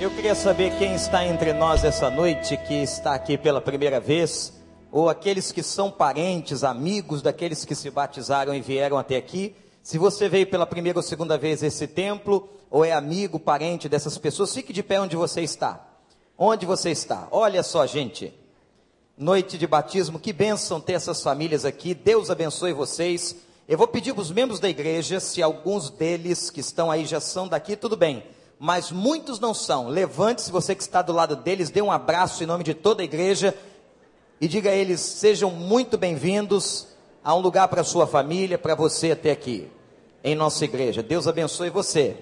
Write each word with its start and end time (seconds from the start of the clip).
Eu 0.00 0.10
queria 0.10 0.34
saber 0.34 0.76
quem 0.76 0.96
está 0.96 1.24
entre 1.24 1.52
nós 1.52 1.84
essa 1.84 2.10
noite, 2.10 2.56
que 2.56 2.74
está 2.74 3.14
aqui 3.14 3.38
pela 3.38 3.60
primeira 3.60 4.00
vez, 4.00 4.52
ou 4.90 5.08
aqueles 5.08 5.52
que 5.52 5.62
são 5.62 5.88
parentes, 5.88 6.64
amigos 6.64 7.22
daqueles 7.22 7.64
que 7.64 7.76
se 7.76 7.90
batizaram 7.90 8.52
e 8.52 8.60
vieram 8.60 8.98
até 8.98 9.16
aqui. 9.16 9.54
Se 9.84 9.96
você 9.96 10.28
veio 10.28 10.48
pela 10.48 10.66
primeira 10.66 10.98
ou 10.98 11.02
segunda 11.02 11.38
vez 11.38 11.62
esse 11.62 11.86
templo, 11.86 12.48
ou 12.68 12.84
é 12.84 12.92
amigo, 12.92 13.38
parente 13.38 13.88
dessas 13.88 14.18
pessoas, 14.18 14.52
fique 14.52 14.72
de 14.72 14.82
pé 14.82 15.00
onde 15.00 15.14
você 15.14 15.42
está. 15.42 15.86
Onde 16.36 16.66
você 16.66 16.90
está? 16.90 17.28
Olha 17.30 17.62
só, 17.62 17.86
gente. 17.86 18.34
Noite 19.16 19.56
de 19.56 19.66
batismo, 19.66 20.18
que 20.18 20.32
bênção 20.32 20.80
ter 20.80 20.94
essas 20.94 21.22
famílias 21.22 21.64
aqui. 21.64 21.94
Deus 21.94 22.30
abençoe 22.30 22.72
vocês. 22.72 23.36
Eu 23.68 23.78
vou 23.78 23.86
pedir 23.86 24.12
para 24.12 24.22
os 24.22 24.32
membros 24.32 24.58
da 24.58 24.68
igreja, 24.68 25.20
se 25.20 25.40
alguns 25.40 25.88
deles 25.88 26.50
que 26.50 26.60
estão 26.60 26.90
aí 26.90 27.06
já 27.06 27.20
são 27.20 27.46
daqui, 27.46 27.76
tudo 27.76 27.96
bem 27.96 28.33
mas 28.58 28.90
muitos 28.90 29.40
não 29.40 29.52
são. 29.52 29.88
Levante-se, 29.88 30.50
você 30.50 30.74
que 30.74 30.82
está 30.82 31.02
do 31.02 31.12
lado 31.12 31.36
deles, 31.36 31.70
dê 31.70 31.82
um 31.82 31.92
abraço 31.92 32.42
em 32.42 32.46
nome 32.46 32.64
de 32.64 32.74
toda 32.74 33.02
a 33.02 33.04
igreja 33.04 33.54
e 34.40 34.48
diga 34.48 34.70
a 34.70 34.74
eles: 34.74 35.00
sejam 35.00 35.50
muito 35.50 35.98
bem-vindos 35.98 36.88
a 37.22 37.34
um 37.34 37.40
lugar 37.40 37.68
para 37.68 37.84
sua 37.84 38.06
família, 38.06 38.58
para 38.58 38.74
você 38.74 39.12
até 39.12 39.30
aqui, 39.30 39.70
em 40.22 40.34
nossa 40.34 40.64
igreja. 40.64 41.02
Deus 41.02 41.26
abençoe 41.26 41.70
você. 41.70 42.16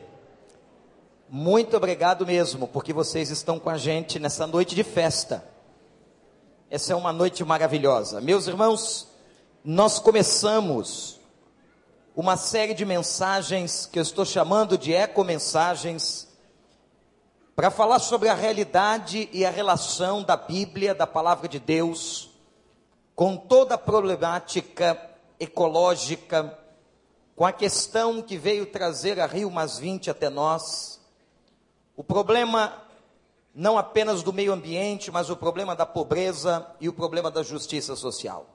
Muito 1.28 1.76
obrigado 1.76 2.26
mesmo, 2.26 2.68
porque 2.68 2.92
vocês 2.92 3.30
estão 3.30 3.58
com 3.58 3.70
a 3.70 3.78
gente 3.78 4.18
nessa 4.18 4.46
noite 4.46 4.74
de 4.74 4.84
festa. 4.84 5.42
Essa 6.70 6.92
é 6.92 6.96
uma 6.96 7.12
noite 7.12 7.42
maravilhosa. 7.44 8.20
Meus 8.20 8.46
irmãos, 8.46 9.08
nós 9.64 9.98
começamos 9.98 11.20
uma 12.14 12.36
série 12.36 12.74
de 12.74 12.84
mensagens 12.84 13.86
que 13.86 13.98
eu 13.98 14.02
estou 14.02 14.24
chamando 14.24 14.76
de 14.76 14.92
eco-mensagens, 14.92 16.28
para 17.56 17.70
falar 17.70 17.98
sobre 17.98 18.28
a 18.28 18.34
realidade 18.34 19.28
e 19.32 19.44
a 19.44 19.50
relação 19.50 20.22
da 20.22 20.36
Bíblia, 20.36 20.94
da 20.94 21.06
palavra 21.06 21.48
de 21.48 21.58
Deus, 21.58 22.30
com 23.14 23.36
toda 23.36 23.76
a 23.76 23.78
problemática 23.78 24.98
ecológica, 25.38 26.58
com 27.34 27.46
a 27.46 27.52
questão 27.52 28.20
que 28.20 28.36
veio 28.36 28.66
trazer 28.66 29.18
a 29.18 29.26
Rio 29.26 29.50
Mais 29.50 29.78
20 29.78 30.10
até 30.10 30.28
nós, 30.28 31.00
o 31.96 32.04
problema 32.04 32.82
não 33.54 33.76
apenas 33.76 34.22
do 34.22 34.32
meio 34.32 34.52
ambiente, 34.52 35.10
mas 35.10 35.30
o 35.30 35.36
problema 35.36 35.76
da 35.76 35.84
pobreza 35.84 36.66
e 36.80 36.88
o 36.88 36.92
problema 36.92 37.30
da 37.30 37.42
justiça 37.42 37.94
social. 37.96 38.46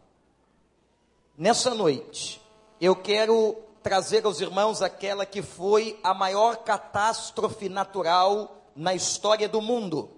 Nessa 1.38 1.73
noite, 1.75 2.42
eu 2.80 2.95
quero 2.95 3.56
trazer 3.81 4.25
aos 4.25 4.42
irmãos 4.42 4.81
aquela 4.81 5.25
que 5.25 5.42
foi 5.42 6.00
a 6.03 6.14
maior 6.14 6.58
catástrofe 6.58 7.70
natural 7.70 8.66
na 8.75 8.94
história 8.94 9.47
do 9.47 9.61
mundo. 9.61 10.11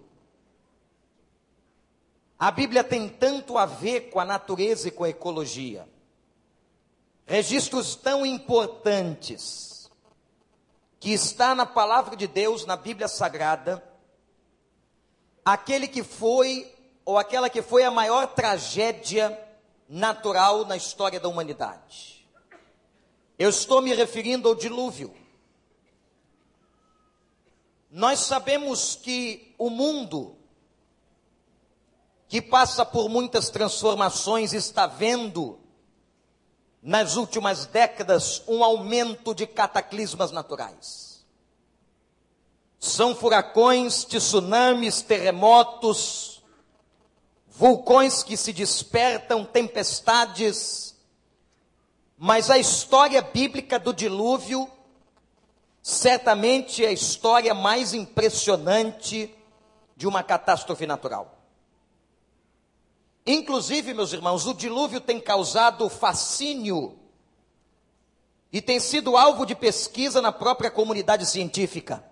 A 2.38 2.52
Bíblia 2.52 2.84
tem 2.84 3.08
tanto 3.08 3.58
a 3.58 3.66
ver 3.66 4.10
com 4.10 4.20
a 4.20 4.26
natureza 4.26 4.88
e 4.88 4.92
com 4.92 5.04
a 5.04 5.10
ecologia. 5.10 5.88
Registros 7.26 7.96
tão 7.96 8.26
importantes 8.26 9.90
que 11.00 11.12
está 11.12 11.54
na 11.54 11.66
palavra 11.66 12.16
de 12.16 12.28
Deus, 12.28 12.66
na 12.66 12.76
Bíblia 12.76 13.08
Sagrada, 13.08 13.84
aquele 15.46 15.88
que 15.88 16.04
foi 16.04 16.74
ou 17.06 17.18
aquela 17.18 17.50
que 17.50 17.62
foi 17.62 17.84
a 17.84 17.92
maior 17.92 18.28
tragédia 18.28 19.38
natural 19.88 20.66
na 20.66 20.76
história 20.76 21.20
da 21.20 21.28
humanidade. 21.28 22.19
Eu 23.40 23.50
estou 23.50 23.82
me 23.82 23.94
referindo 23.94 24.50
ao 24.50 24.54
dilúvio. 24.54 25.16
Nós 27.90 28.20
sabemos 28.20 29.00
que 29.02 29.56
o 29.58 29.70
mundo, 29.70 30.36
que 32.28 32.42
passa 32.42 32.86
por 32.86 33.08
muitas 33.08 33.50
transformações, 33.50 34.52
está 34.52 34.86
vendo, 34.86 35.58
nas 36.84 37.16
últimas 37.16 37.66
décadas, 37.66 38.44
um 38.46 38.62
aumento 38.62 39.34
de 39.34 39.48
cataclismas 39.48 40.32
naturais. 40.32 41.26
São 42.78 43.16
furacões, 43.16 44.04
tsunamis, 44.04 45.02
terremotos, 45.02 46.44
vulcões 47.48 48.22
que 48.22 48.36
se 48.36 48.52
despertam, 48.52 49.46
tempestades, 49.46 50.89
mas 52.22 52.50
a 52.50 52.58
história 52.58 53.22
bíblica 53.22 53.80
do 53.80 53.94
dilúvio 53.94 54.70
certamente 55.82 56.84
é 56.84 56.90
a 56.90 56.92
história 56.92 57.54
mais 57.54 57.94
impressionante 57.94 59.34
de 59.96 60.06
uma 60.06 60.22
catástrofe 60.22 60.86
natural. 60.86 61.40
Inclusive, 63.26 63.94
meus 63.94 64.12
irmãos, 64.12 64.46
o 64.46 64.54
dilúvio 64.54 65.00
tem 65.00 65.18
causado 65.18 65.88
fascínio 65.88 67.00
e 68.52 68.62
tem 68.62 68.82
sido 68.82 69.16
alvo 69.16 69.46
de 69.46 69.56
pesquisa 69.56 70.22
na 70.22 70.34
própria 70.34 70.70
comunidade 70.70 71.26
científica. 71.26 72.04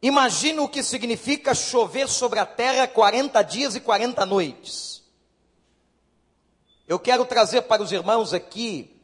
Imagina 0.00 0.62
o 0.62 0.68
que 0.68 0.84
significa 0.84 1.56
chover 1.56 2.08
sobre 2.08 2.38
a 2.38 2.46
terra 2.46 2.86
40 2.86 3.42
dias 3.42 3.74
e 3.74 3.80
40 3.80 4.24
noites. 4.26 5.01
Eu 6.86 6.98
quero 6.98 7.24
trazer 7.24 7.62
para 7.62 7.82
os 7.82 7.92
irmãos 7.92 8.34
aqui 8.34 9.00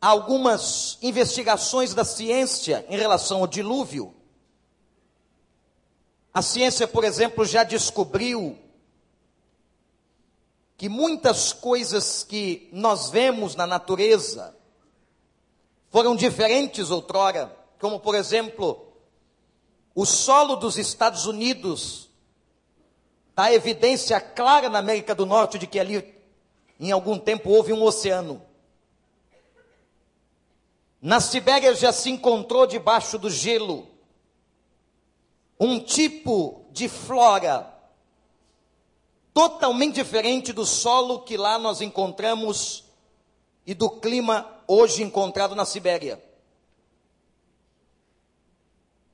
algumas 0.00 0.98
investigações 1.02 1.92
da 1.92 2.04
ciência 2.04 2.86
em 2.88 2.96
relação 2.96 3.40
ao 3.40 3.46
dilúvio. 3.46 4.14
A 6.32 6.40
ciência, 6.40 6.86
por 6.86 7.04
exemplo, 7.04 7.44
já 7.44 7.64
descobriu 7.64 8.56
que 10.76 10.88
muitas 10.88 11.52
coisas 11.52 12.22
que 12.22 12.68
nós 12.72 13.10
vemos 13.10 13.54
na 13.54 13.66
natureza 13.66 14.56
foram 15.90 16.16
diferentes 16.16 16.90
outrora, 16.90 17.54
como 17.78 17.98
por 18.00 18.14
exemplo, 18.14 18.86
o 19.94 20.06
solo 20.06 20.56
dos 20.56 20.78
Estados 20.78 21.26
Unidos 21.26 22.09
Há 23.40 23.54
evidência 23.54 24.20
clara 24.20 24.68
na 24.68 24.80
América 24.80 25.14
do 25.14 25.24
Norte 25.24 25.58
de 25.58 25.66
que 25.66 25.80
ali, 25.80 26.14
em 26.78 26.92
algum 26.92 27.18
tempo, 27.18 27.48
houve 27.48 27.72
um 27.72 27.82
oceano. 27.82 28.42
Na 31.00 31.20
Sibéria 31.20 31.74
já 31.74 31.90
se 31.90 32.10
encontrou 32.10 32.66
debaixo 32.66 33.18
do 33.18 33.30
gelo 33.30 33.88
um 35.58 35.80
tipo 35.80 36.66
de 36.70 36.86
flora 36.86 37.74
totalmente 39.32 39.94
diferente 39.94 40.52
do 40.52 40.66
solo 40.66 41.22
que 41.22 41.38
lá 41.38 41.58
nós 41.58 41.80
encontramos 41.80 42.84
e 43.66 43.72
do 43.72 43.88
clima 43.88 44.62
hoje 44.68 45.02
encontrado 45.02 45.54
na 45.54 45.64
Sibéria. 45.64 46.22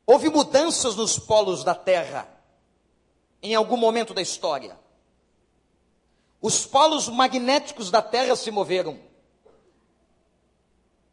Houve 0.04 0.28
mudanças 0.30 0.96
nos 0.96 1.16
polos 1.16 1.62
da 1.62 1.76
Terra 1.76 2.35
em 3.42 3.54
algum 3.54 3.76
momento 3.76 4.14
da 4.14 4.22
história. 4.22 4.78
Os 6.40 6.66
polos 6.66 7.08
magnéticos 7.08 7.90
da 7.90 8.02
Terra 8.02 8.36
se 8.36 8.50
moveram. 8.50 8.98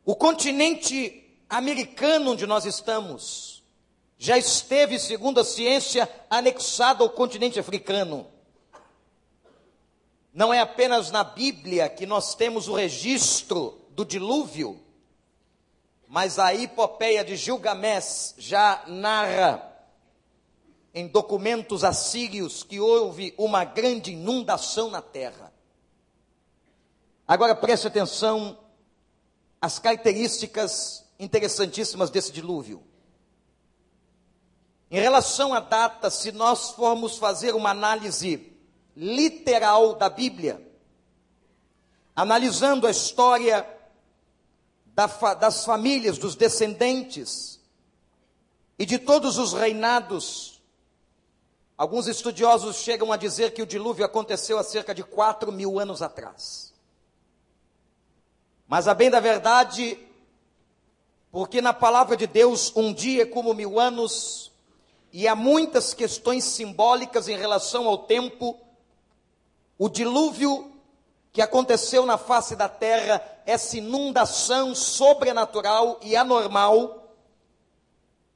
O 0.05 0.15
continente 0.15 1.23
americano 1.49 2.31
onde 2.31 2.45
nós 2.45 2.65
estamos 2.65 3.53
já 4.17 4.37
esteve, 4.37 4.99
segundo 4.99 5.41
a 5.41 5.43
ciência, 5.43 6.09
anexado 6.29 7.03
ao 7.03 7.09
continente 7.09 7.59
africano. 7.59 8.25
Não 10.33 10.53
é 10.53 10.59
apenas 10.59 11.11
na 11.11 11.23
Bíblia 11.23 11.89
que 11.89 12.05
nós 12.05 12.33
temos 12.33 12.67
o 12.67 12.73
registro 12.73 13.81
do 13.89 14.05
dilúvio, 14.05 14.81
mas 16.07 16.39
a 16.39 16.55
epopeia 16.55 17.23
de 17.23 17.35
Gilgamesh 17.35 18.35
já 18.37 18.83
narra 18.87 19.72
em 20.93 21.07
documentos 21.07 21.83
assírios 21.83 22.63
que 22.63 22.79
houve 22.79 23.33
uma 23.37 23.65
grande 23.65 24.11
inundação 24.11 24.91
na 24.91 25.01
terra. 25.01 25.51
Agora 27.27 27.55
preste 27.55 27.87
atenção 27.87 28.59
às 29.59 29.79
características 29.79 31.03
interessantíssimas 31.17 32.09
desse 32.09 32.31
dilúvio. 32.31 32.83
Em 34.91 34.99
relação 34.99 35.53
à 35.53 35.59
data, 35.59 36.11
se 36.11 36.31
nós 36.31 36.71
formos 36.71 37.17
fazer 37.17 37.55
uma 37.55 37.71
análise 37.71 38.53
literal 38.95 39.95
da 39.95 40.09
Bíblia, 40.09 40.61
analisando 42.15 42.85
a 42.85 42.91
história 42.91 43.67
das 44.93 45.65
famílias, 45.65 46.19
dos 46.19 46.35
descendentes 46.35 47.59
e 48.77 48.85
de 48.85 48.99
todos 48.99 49.39
os 49.39 49.53
reinados 49.53 50.52
Alguns 51.77 52.07
estudiosos 52.07 52.77
chegam 52.77 53.11
a 53.11 53.17
dizer 53.17 53.51
que 53.53 53.61
o 53.61 53.65
dilúvio 53.65 54.05
aconteceu 54.05 54.59
há 54.59 54.63
cerca 54.63 54.93
de 54.93 55.03
4 55.03 55.51
mil 55.51 55.79
anos 55.79 56.01
atrás. 56.01 56.73
Mas, 58.67 58.87
a 58.87 58.93
bem 58.93 59.09
da 59.09 59.19
verdade, 59.19 59.97
porque 61.31 61.61
na 61.61 61.73
palavra 61.73 62.15
de 62.15 62.27
Deus 62.27 62.71
um 62.75 62.93
dia 62.93 63.23
é 63.23 63.25
como 63.25 63.53
mil 63.53 63.79
anos, 63.79 64.51
e 65.11 65.27
há 65.27 65.35
muitas 65.35 65.93
questões 65.93 66.43
simbólicas 66.43 67.27
em 67.27 67.37
relação 67.37 67.87
ao 67.87 67.99
tempo. 67.99 68.59
O 69.77 69.89
dilúvio 69.89 70.71
que 71.31 71.41
aconteceu 71.41 72.05
na 72.05 72.17
face 72.17 72.55
da 72.55 72.69
terra, 72.69 73.21
essa 73.45 73.77
inundação 73.77 74.73
sobrenatural 74.75 75.99
e 76.01 76.15
anormal, 76.15 77.11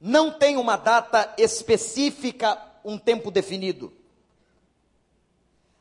não 0.00 0.30
tem 0.30 0.56
uma 0.56 0.76
data 0.76 1.32
específica, 1.38 2.60
um 2.84 2.98
tempo 2.98 3.30
definido. 3.30 3.92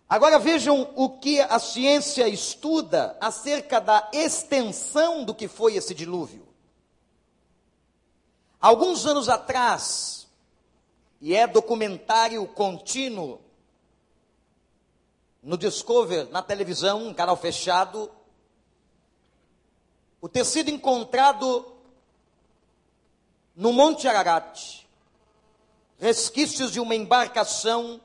Agora 0.09 0.39
vejam 0.39 0.89
o 0.95 1.09
que 1.09 1.41
a 1.41 1.59
ciência 1.59 2.27
estuda 2.29 3.17
acerca 3.19 3.81
da 3.81 4.09
extensão 4.13 5.25
do 5.25 5.35
que 5.35 5.47
foi 5.47 5.75
esse 5.75 5.93
dilúvio. 5.93 6.47
Alguns 8.59 9.05
anos 9.05 9.27
atrás, 9.27 10.27
e 11.19 11.35
é 11.35 11.45
documentário 11.45 12.45
contínuo 12.47 13.41
no 15.43 15.57
Discover, 15.57 16.29
na 16.29 16.41
televisão, 16.41 17.07
um 17.07 17.13
canal 17.13 17.35
fechado, 17.35 18.09
o 20.21 20.27
ter 20.27 20.45
sido 20.45 20.69
encontrado 20.69 21.65
no 23.55 23.73
Monte 23.73 24.07
Ararat, 24.07 24.86
resquícios 25.97 26.71
de 26.71 26.79
uma 26.79 26.95
embarcação 26.95 27.99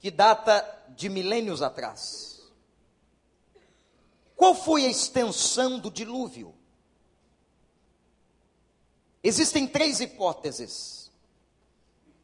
que 0.00 0.10
data 0.10 0.64
de 0.90 1.08
milênios 1.08 1.62
atrás. 1.62 2.42
Qual 4.36 4.54
foi 4.54 4.84
a 4.84 4.90
extensão 4.90 5.78
do 5.78 5.90
dilúvio? 5.90 6.54
Existem 9.22 9.66
três 9.66 10.00
hipóteses. 10.00 11.10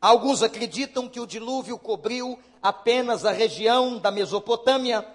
Alguns 0.00 0.43
acreditam 0.43 1.08
que 1.08 1.20
o 1.20 1.26
dilúvio 1.26 1.79
cobriu 1.79 2.38
apenas 2.62 3.25
a 3.25 3.32
região 3.32 3.99
da 3.99 4.11
Mesopotâmia, 4.11 5.06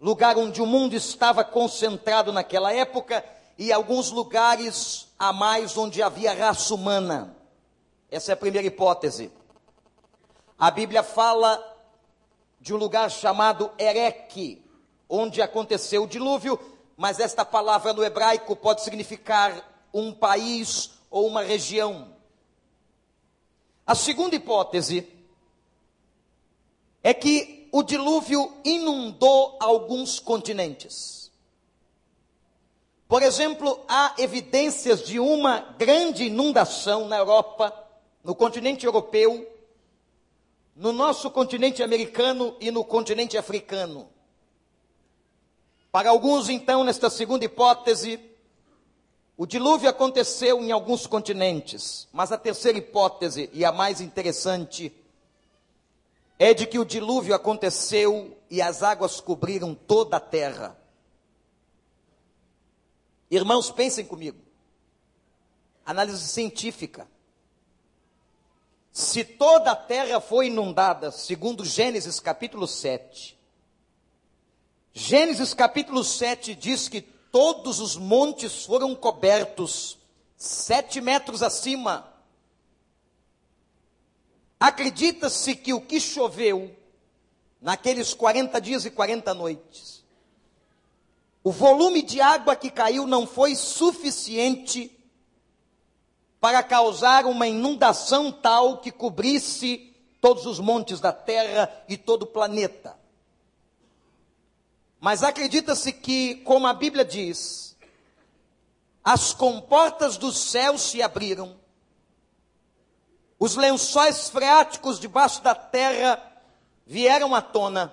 lugar 0.00 0.36
onde 0.36 0.62
o 0.62 0.66
mundo 0.66 0.94
estava 0.94 1.42
concentrado 1.42 2.32
naquela 2.32 2.72
época, 2.72 3.24
e 3.56 3.72
alguns 3.72 4.10
lugares 4.10 5.08
a 5.18 5.32
mais 5.32 5.76
onde 5.76 6.00
havia 6.00 6.32
raça 6.32 6.72
humana. 6.72 7.37
Essa 8.10 8.32
é 8.32 8.34
a 8.34 8.36
primeira 8.36 8.66
hipótese. 8.66 9.30
A 10.58 10.70
Bíblia 10.70 11.02
fala 11.02 11.62
de 12.60 12.74
um 12.74 12.76
lugar 12.76 13.10
chamado 13.10 13.70
Ereque, 13.78 14.64
onde 15.08 15.42
aconteceu 15.42 16.04
o 16.04 16.08
dilúvio, 16.08 16.58
mas 16.96 17.20
esta 17.20 17.44
palavra 17.44 17.92
no 17.92 18.02
hebraico 18.04 18.56
pode 18.56 18.82
significar 18.82 19.86
um 19.92 20.12
país 20.12 20.90
ou 21.10 21.26
uma 21.26 21.42
região. 21.42 22.16
A 23.86 23.94
segunda 23.94 24.36
hipótese 24.36 25.06
é 27.02 27.14
que 27.14 27.68
o 27.72 27.82
dilúvio 27.82 28.52
inundou 28.64 29.56
alguns 29.60 30.18
continentes. 30.18 31.30
Por 33.06 33.22
exemplo, 33.22 33.82
há 33.88 34.14
evidências 34.18 35.02
de 35.06 35.18
uma 35.18 35.60
grande 35.78 36.24
inundação 36.24 37.06
na 37.08 37.16
Europa, 37.16 37.87
no 38.28 38.34
continente 38.34 38.84
europeu, 38.84 39.50
no 40.76 40.92
nosso 40.92 41.30
continente 41.30 41.82
americano 41.82 42.54
e 42.60 42.70
no 42.70 42.84
continente 42.84 43.38
africano. 43.38 44.06
Para 45.90 46.10
alguns, 46.10 46.50
então, 46.50 46.84
nesta 46.84 47.08
segunda 47.08 47.46
hipótese, 47.46 48.20
o 49.34 49.46
dilúvio 49.46 49.88
aconteceu 49.88 50.60
em 50.62 50.70
alguns 50.70 51.06
continentes, 51.06 52.06
mas 52.12 52.30
a 52.30 52.36
terceira 52.36 52.76
hipótese, 52.76 53.48
e 53.50 53.64
a 53.64 53.72
mais 53.72 53.98
interessante, 53.98 54.94
é 56.38 56.52
de 56.52 56.66
que 56.66 56.78
o 56.78 56.84
dilúvio 56.84 57.34
aconteceu 57.34 58.36
e 58.50 58.60
as 58.60 58.82
águas 58.82 59.22
cobriram 59.22 59.74
toda 59.74 60.18
a 60.18 60.20
terra. 60.20 60.78
Irmãos, 63.30 63.70
pensem 63.70 64.04
comigo. 64.04 64.38
Análise 65.86 66.28
científica. 66.28 67.08
Se 68.92 69.24
toda 69.24 69.72
a 69.72 69.76
terra 69.76 70.20
foi 70.20 70.46
inundada, 70.46 71.10
segundo 71.10 71.64
Gênesis 71.64 72.18
capítulo 72.18 72.66
7, 72.66 73.38
Gênesis 74.92 75.54
capítulo 75.54 76.02
7 76.02 76.56
diz 76.56 76.88
que 76.88 77.00
todos 77.00 77.78
os 77.78 77.96
montes 77.96 78.64
foram 78.64 78.96
cobertos, 78.96 79.96
sete 80.36 81.00
metros 81.00 81.40
acima. 81.40 82.12
Acredita-se 84.58 85.54
que 85.54 85.72
o 85.72 85.80
que 85.80 86.00
choveu 86.00 86.74
naqueles 87.60 88.12
40 88.12 88.60
dias 88.60 88.84
e 88.84 88.90
40 88.90 89.32
noites, 89.34 90.04
o 91.44 91.52
volume 91.52 92.02
de 92.02 92.20
água 92.20 92.56
que 92.56 92.70
caiu 92.70 93.06
não 93.06 93.24
foi 93.24 93.54
suficiente 93.54 94.97
para 96.40 96.62
causar 96.62 97.26
uma 97.26 97.46
inundação 97.46 98.30
tal 98.30 98.78
que 98.78 98.92
cobrisse 98.92 99.94
todos 100.20 100.46
os 100.46 100.58
montes 100.58 101.00
da 101.00 101.12
terra 101.12 101.70
e 101.88 101.96
todo 101.96 102.22
o 102.22 102.26
planeta. 102.26 102.96
Mas 105.00 105.22
acredita-se 105.22 105.92
que, 105.92 106.36
como 106.36 106.66
a 106.66 106.74
Bíblia 106.74 107.04
diz, 107.04 107.76
as 109.02 109.32
comportas 109.32 110.16
do 110.16 110.32
céu 110.32 110.76
se 110.76 111.00
abriram, 111.02 111.56
os 113.38 113.54
lençóis 113.54 114.28
freáticos 114.28 114.98
debaixo 114.98 115.40
da 115.42 115.54
terra 115.54 116.20
vieram 116.84 117.34
à 117.34 117.40
tona, 117.40 117.92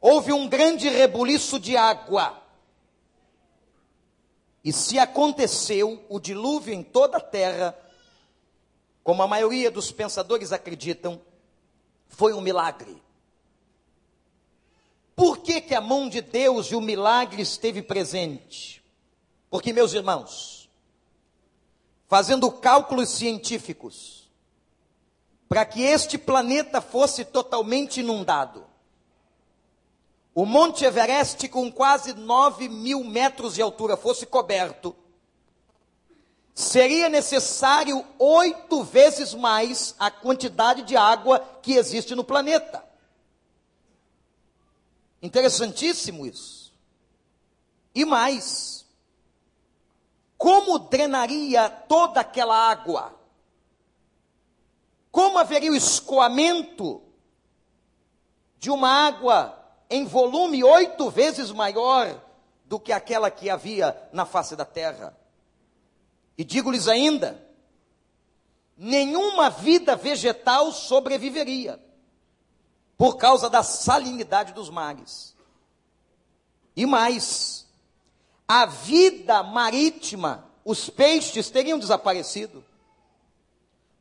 houve 0.00 0.32
um 0.32 0.46
grande 0.46 0.88
rebuliço 0.88 1.58
de 1.58 1.76
água, 1.76 2.39
e 4.64 4.72
se 4.72 4.98
aconteceu 4.98 6.04
o 6.08 6.20
dilúvio 6.20 6.74
em 6.74 6.82
toda 6.82 7.16
a 7.16 7.20
terra, 7.20 7.76
como 9.02 9.22
a 9.22 9.28
maioria 9.28 9.70
dos 9.70 9.90
pensadores 9.90 10.52
acreditam, 10.52 11.20
foi 12.08 12.32
um 12.34 12.40
milagre. 12.40 13.02
Por 15.16 15.38
que, 15.38 15.60
que 15.60 15.74
a 15.74 15.80
mão 15.80 16.08
de 16.08 16.20
Deus 16.20 16.66
e 16.68 16.74
o 16.74 16.80
milagre 16.80 17.42
esteve 17.42 17.82
presente? 17.82 18.82
Porque, 19.50 19.72
meus 19.72 19.92
irmãos, 19.92 20.70
fazendo 22.06 22.50
cálculos 22.50 23.08
científicos, 23.10 24.30
para 25.48 25.64
que 25.64 25.82
este 25.82 26.16
planeta 26.16 26.80
fosse 26.80 27.24
totalmente 27.24 28.00
inundado, 28.00 28.69
o 30.34 30.46
Monte 30.46 30.84
Everest, 30.84 31.48
com 31.48 31.70
quase 31.70 32.14
9 32.14 32.68
mil 32.68 33.02
metros 33.02 33.54
de 33.54 33.62
altura, 33.62 33.96
fosse 33.96 34.24
coberto, 34.24 34.94
seria 36.54 37.08
necessário 37.08 38.04
oito 38.18 38.84
vezes 38.84 39.34
mais 39.34 39.94
a 39.98 40.10
quantidade 40.10 40.82
de 40.82 40.96
água 40.96 41.40
que 41.62 41.72
existe 41.72 42.14
no 42.14 42.22
planeta. 42.22 42.84
Interessantíssimo 45.22 46.24
isso. 46.26 46.72
E 47.94 48.04
mais, 48.04 48.86
como 50.38 50.78
drenaria 50.78 51.68
toda 51.68 52.20
aquela 52.20 52.56
água? 52.56 53.18
Como 55.10 55.38
haveria 55.38 55.72
o 55.72 55.76
escoamento 55.76 57.02
de 58.58 58.70
uma 58.70 58.88
água 58.88 59.59
em 59.90 60.04
volume 60.04 60.62
oito 60.62 61.10
vezes 61.10 61.50
maior 61.50 62.22
do 62.64 62.78
que 62.78 62.92
aquela 62.92 63.30
que 63.30 63.50
havia 63.50 64.08
na 64.12 64.24
face 64.24 64.54
da 64.54 64.64
terra? 64.64 65.16
E 66.38 66.44
digo-lhes 66.44 66.86
ainda: 66.86 67.44
nenhuma 68.76 69.50
vida 69.50 69.96
vegetal 69.96 70.72
sobreviveria 70.72 71.78
por 72.96 73.16
causa 73.16 73.50
da 73.50 73.62
salinidade 73.62 74.52
dos 74.52 74.70
mares. 74.70 75.34
E 76.76 76.86
mais, 76.86 77.66
a 78.46 78.66
vida 78.66 79.42
marítima, 79.42 80.46
os 80.64 80.88
peixes 80.88 81.50
teriam 81.50 81.78
desaparecido. 81.78 82.64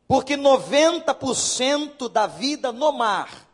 Porque 0.08 0.36
90% 0.36 2.10
da 2.10 2.28
vida 2.28 2.72
no 2.72 2.92
mar 2.92 3.48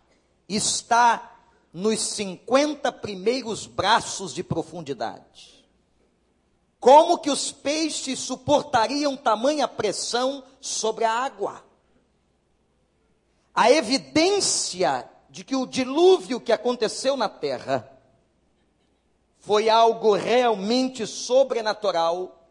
está 0.47 1.34
nos 1.75 1.99
50 1.99 2.89
primeiros 2.89 3.67
braços 3.67 4.33
de 4.33 4.41
profundidade. 4.41 5.67
Como 6.79 7.17
que 7.17 7.29
os 7.29 7.51
peixes 7.51 8.17
suportariam 8.19 9.17
tamanha 9.17 9.67
pressão 9.67 10.41
sobre 10.61 11.03
a 11.03 11.11
água? 11.11 11.65
A 13.53 13.69
evidência 13.69 15.05
de 15.29 15.43
que 15.43 15.53
o 15.53 15.65
dilúvio 15.65 16.39
que 16.39 16.53
aconteceu 16.53 17.17
na 17.17 17.27
terra 17.27 17.91
foi 19.39 19.67
algo 19.67 20.13
realmente 20.13 21.05
sobrenatural 21.05 22.47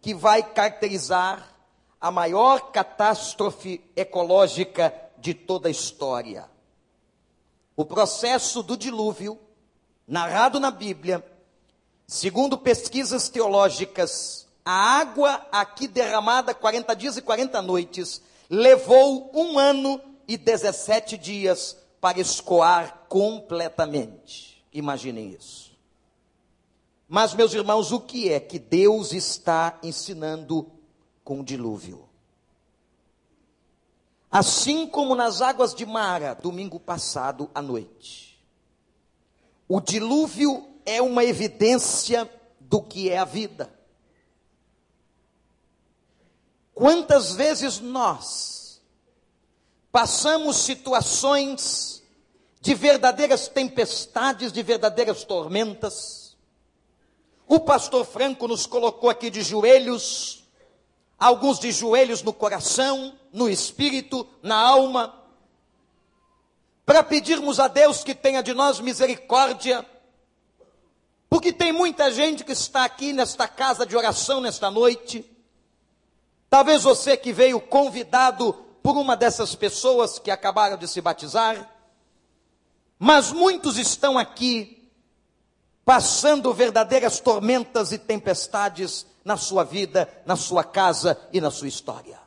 que 0.00 0.12
vai 0.12 0.42
caracterizar 0.42 1.54
a 2.00 2.10
maior 2.10 2.72
catástrofe 2.72 3.80
ecológica 3.94 4.92
de 5.18 5.34
toda 5.34 5.68
a 5.68 5.70
história. 5.70 6.55
O 7.76 7.84
processo 7.84 8.62
do 8.62 8.76
dilúvio, 8.76 9.38
narrado 10.08 10.58
na 10.58 10.70
Bíblia, 10.70 11.24
segundo 12.06 12.56
pesquisas 12.56 13.28
teológicas, 13.28 14.46
a 14.64 14.72
água 14.72 15.46
aqui 15.52 15.86
derramada 15.86 16.54
40 16.54 16.96
dias 16.96 17.16
e 17.18 17.22
40 17.22 17.60
noites 17.60 18.22
levou 18.48 19.30
um 19.34 19.58
ano 19.58 20.00
e 20.26 20.36
17 20.36 21.18
dias 21.18 21.76
para 22.00 22.18
escoar 22.18 23.04
completamente. 23.08 24.64
Imaginem 24.72 25.30
isso. 25.30 25.76
Mas, 27.08 27.34
meus 27.34 27.52
irmãos, 27.54 27.92
o 27.92 28.00
que 28.00 28.32
é 28.32 28.40
que 28.40 28.58
Deus 28.58 29.12
está 29.12 29.78
ensinando 29.82 30.70
com 31.22 31.40
o 31.40 31.44
dilúvio? 31.44 32.05
Assim 34.38 34.86
como 34.86 35.14
nas 35.14 35.40
águas 35.40 35.74
de 35.74 35.86
Mara, 35.86 36.34
domingo 36.34 36.78
passado 36.78 37.50
à 37.54 37.62
noite, 37.62 38.38
o 39.66 39.80
dilúvio 39.80 40.74
é 40.84 41.00
uma 41.00 41.24
evidência 41.24 42.30
do 42.60 42.82
que 42.82 43.08
é 43.08 43.16
a 43.16 43.24
vida. 43.24 43.72
Quantas 46.74 47.32
vezes 47.32 47.80
nós 47.80 48.82
passamos 49.90 50.58
situações 50.58 52.02
de 52.60 52.74
verdadeiras 52.74 53.48
tempestades, 53.48 54.52
de 54.52 54.62
verdadeiras 54.62 55.24
tormentas. 55.24 56.36
O 57.48 57.58
pastor 57.58 58.04
Franco 58.04 58.46
nos 58.46 58.66
colocou 58.66 59.08
aqui 59.08 59.30
de 59.30 59.40
joelhos, 59.40 60.44
alguns 61.18 61.58
de 61.58 61.72
joelhos 61.72 62.22
no 62.22 62.34
coração, 62.34 63.18
no 63.36 63.50
espírito, 63.50 64.26
na 64.42 64.56
alma, 64.56 65.14
para 66.86 67.02
pedirmos 67.02 67.60
a 67.60 67.68
Deus 67.68 68.02
que 68.02 68.14
tenha 68.14 68.42
de 68.42 68.54
nós 68.54 68.80
misericórdia, 68.80 69.84
porque 71.28 71.52
tem 71.52 71.70
muita 71.70 72.10
gente 72.10 72.42
que 72.42 72.52
está 72.52 72.86
aqui 72.86 73.12
nesta 73.12 73.46
casa 73.46 73.84
de 73.84 73.94
oração 73.94 74.40
nesta 74.40 74.70
noite. 74.70 75.22
Talvez 76.48 76.82
você 76.82 77.14
que 77.14 77.30
veio 77.30 77.60
convidado 77.60 78.54
por 78.82 78.96
uma 78.96 79.14
dessas 79.14 79.54
pessoas 79.54 80.18
que 80.18 80.30
acabaram 80.30 80.78
de 80.78 80.88
se 80.88 81.02
batizar, 81.02 81.70
mas 82.98 83.32
muitos 83.32 83.76
estão 83.76 84.16
aqui 84.16 84.90
passando 85.84 86.54
verdadeiras 86.54 87.20
tormentas 87.20 87.92
e 87.92 87.98
tempestades 87.98 89.04
na 89.22 89.36
sua 89.36 89.62
vida, 89.62 90.08
na 90.24 90.36
sua 90.36 90.64
casa 90.64 91.20
e 91.34 91.38
na 91.38 91.50
sua 91.50 91.68
história. 91.68 92.25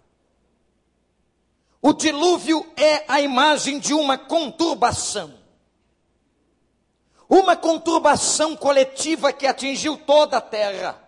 O 1.82 1.94
dilúvio 1.94 2.66
é 2.76 3.06
a 3.08 3.22
imagem 3.22 3.80
de 3.80 3.94
uma 3.94 4.18
conturbação. 4.18 5.34
Uma 7.30 7.56
conturbação 7.56 8.56
coletiva 8.56 9.32
que 9.32 9.48
atingiu 9.48 9.96
toda 9.96 10.38
a 10.38 10.42
terra. 10.42 11.02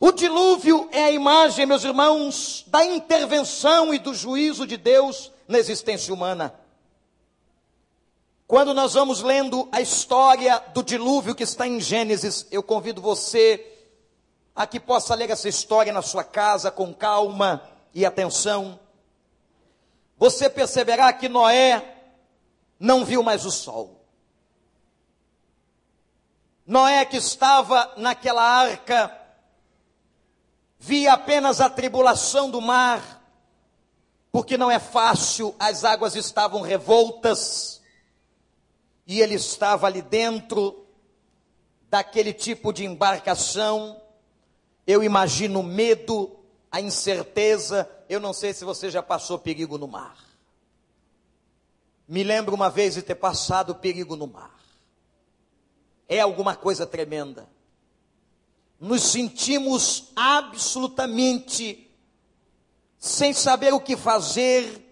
O 0.00 0.12
dilúvio 0.12 0.88
é 0.92 1.04
a 1.04 1.10
imagem, 1.10 1.66
meus 1.66 1.84
irmãos, 1.84 2.64
da 2.68 2.84
intervenção 2.84 3.92
e 3.92 3.98
do 3.98 4.14
juízo 4.14 4.66
de 4.66 4.76
Deus 4.76 5.32
na 5.46 5.58
existência 5.58 6.14
humana. 6.14 6.54
Quando 8.46 8.72
nós 8.72 8.94
vamos 8.94 9.20
lendo 9.20 9.68
a 9.70 9.80
história 9.80 10.62
do 10.72 10.82
dilúvio 10.82 11.34
que 11.34 11.42
está 11.42 11.66
em 11.66 11.80
Gênesis, 11.80 12.46
eu 12.50 12.62
convido 12.62 13.02
você 13.02 13.74
a 14.54 14.66
que 14.66 14.80
possa 14.80 15.14
ler 15.14 15.28
essa 15.30 15.48
história 15.48 15.92
na 15.92 16.00
sua 16.00 16.24
casa 16.24 16.70
com 16.70 16.94
calma 16.94 17.62
e 17.98 18.06
atenção. 18.06 18.78
Você 20.16 20.48
perceberá 20.48 21.12
que 21.12 21.28
Noé 21.28 21.96
não 22.78 23.04
viu 23.04 23.24
mais 23.24 23.44
o 23.44 23.50
sol. 23.50 24.04
Noé 26.64 27.04
que 27.04 27.16
estava 27.16 27.94
naquela 27.96 28.42
arca, 28.42 29.12
via 30.78 31.14
apenas 31.14 31.60
a 31.60 31.68
tribulação 31.68 32.48
do 32.48 32.60
mar, 32.60 33.20
porque 34.30 34.56
não 34.56 34.70
é 34.70 34.78
fácil, 34.78 35.56
as 35.58 35.82
águas 35.82 36.14
estavam 36.14 36.60
revoltas 36.60 37.82
e 39.08 39.20
ele 39.20 39.34
estava 39.34 39.88
ali 39.88 40.02
dentro 40.02 40.86
daquele 41.90 42.32
tipo 42.32 42.72
de 42.72 42.84
embarcação. 42.84 44.00
Eu 44.86 45.02
imagino 45.02 45.60
o 45.60 45.64
medo, 45.64 46.37
a 46.70 46.80
incerteza. 46.80 47.88
Eu 48.08 48.20
não 48.20 48.32
sei 48.32 48.52
se 48.52 48.64
você 48.64 48.90
já 48.90 49.02
passou 49.02 49.38
perigo 49.38 49.78
no 49.78 49.88
mar. 49.88 50.16
Me 52.06 52.22
lembro 52.24 52.54
uma 52.54 52.70
vez 52.70 52.94
de 52.94 53.02
ter 53.02 53.14
passado 53.14 53.74
perigo 53.74 54.16
no 54.16 54.26
mar. 54.26 54.58
É 56.08 56.20
alguma 56.20 56.56
coisa 56.56 56.86
tremenda. 56.86 57.48
Nos 58.80 59.02
sentimos 59.02 60.10
absolutamente 60.16 61.90
sem 62.98 63.32
saber 63.32 63.72
o 63.74 63.80
que 63.80 63.96
fazer, 63.96 64.84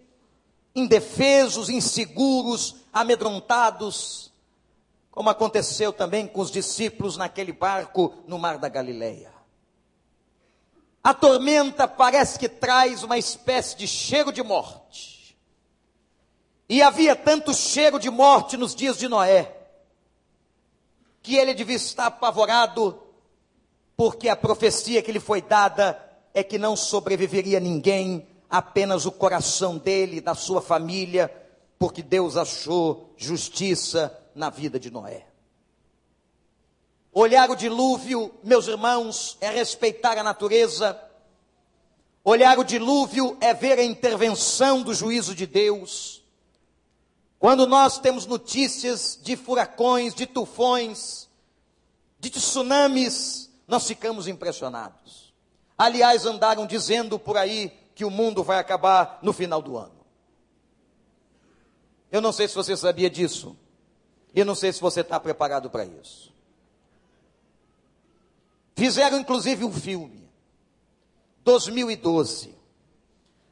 indefesos, 0.75 1.69
inseguros, 1.69 2.77
amedrontados, 2.93 4.33
como 5.11 5.31
aconteceu 5.31 5.93
também 5.93 6.27
com 6.27 6.41
os 6.41 6.51
discípulos 6.51 7.17
naquele 7.17 7.53
barco 7.53 8.15
no 8.27 8.39
mar 8.39 8.59
da 8.59 8.69
Galileia. 8.69 9.36
A 11.07 11.15
tormenta 11.15 11.87
parece 11.87 12.37
que 12.37 12.49
traz 12.49 13.05
uma 13.05 13.17
espécie 13.17 13.77
de 13.77 13.87
cheiro 13.87 14.33
de 14.33 14.43
morte. 14.43 15.39
E 16.69 16.83
havia 16.83 17.15
tanto 17.15 17.55
cheiro 17.55 18.01
de 18.01 18.11
morte 18.11 18.57
nos 18.57 18.75
dias 18.75 18.99
de 18.99 19.07
Noé, 19.07 19.57
que 21.23 21.37
ele 21.37 21.55
devia 21.55 21.77
estar 21.77 22.07
apavorado, 22.07 23.01
porque 23.97 24.29
a 24.29 24.35
profecia 24.35 25.01
que 25.01 25.13
lhe 25.13 25.21
foi 25.21 25.41
dada 25.41 25.97
é 26.35 26.43
que 26.43 26.59
não 26.59 26.75
sobreviveria 26.75 27.61
ninguém, 27.61 28.27
apenas 28.51 29.07
o 29.07 29.13
coração 29.13 29.79
dele, 29.79 30.21
da 30.21 30.35
sua 30.35 30.61
família, 30.61 31.33
porque 31.79 32.03
Deus 32.03 32.37
achou 32.37 33.15
justiça 33.17 34.13
na 34.35 34.51
vida 34.51 34.81
de 34.81 34.91
Noé. 34.91 35.25
Olhar 37.19 37.51
o 37.51 37.57
dilúvio, 37.57 38.31
meus 38.45 38.69
irmãos, 38.69 39.39
é 39.41 39.49
respeitar 39.49 40.19
a 40.19 40.23
natureza. 40.23 41.01
Olhar 42.23 42.59
o 42.59 42.63
dilúvio 42.63 43.39
é 43.41 43.55
ver 43.55 43.79
a 43.79 43.83
intervenção 43.83 44.83
do 44.83 44.93
juízo 44.93 45.35
de 45.35 45.47
Deus. 45.47 46.23
Quando 47.39 47.67
nós 47.67 47.99
temos 47.99 48.27
notícias 48.27 49.19
de 49.23 49.35
furacões, 49.35 50.15
de 50.15 50.27
tufões, 50.27 51.27
de 52.21 52.29
tsunamis, 52.29 53.51
nós 53.67 53.87
ficamos 53.87 54.29
impressionados. 54.29 55.33
Aliás, 55.79 56.27
andaram 56.27 56.67
dizendo 56.67 57.19
por 57.19 57.39
aí 57.39 57.73
que 57.95 58.05
o 58.05 58.11
mundo 58.11 58.45
vai 58.45 58.59
acabar 58.59 59.21
no 59.23 59.33
final 59.33 59.63
do 59.63 59.79
ano. 59.79 60.05
Eu 62.13 62.21
não 62.21 62.31
sei 62.31 62.47
se 62.47 62.55
você 62.55 62.77
sabia 62.77 63.09
disso. 63.09 63.57
E 64.35 64.45
não 64.45 64.55
sei 64.55 64.71
se 64.71 64.83
você 64.83 65.01
está 65.01 65.19
preparado 65.19 65.71
para 65.71 65.87
isso. 65.87 66.36
Fizeram 68.77 69.19
inclusive 69.19 69.65
um 69.65 69.73
filme. 69.73 70.31
2012. 71.43 72.55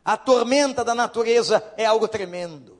A 0.04 0.18
tormenta 0.18 0.84
da 0.84 0.94
natureza 0.94 1.64
é 1.78 1.86
algo 1.86 2.06
tremendo. 2.06 2.78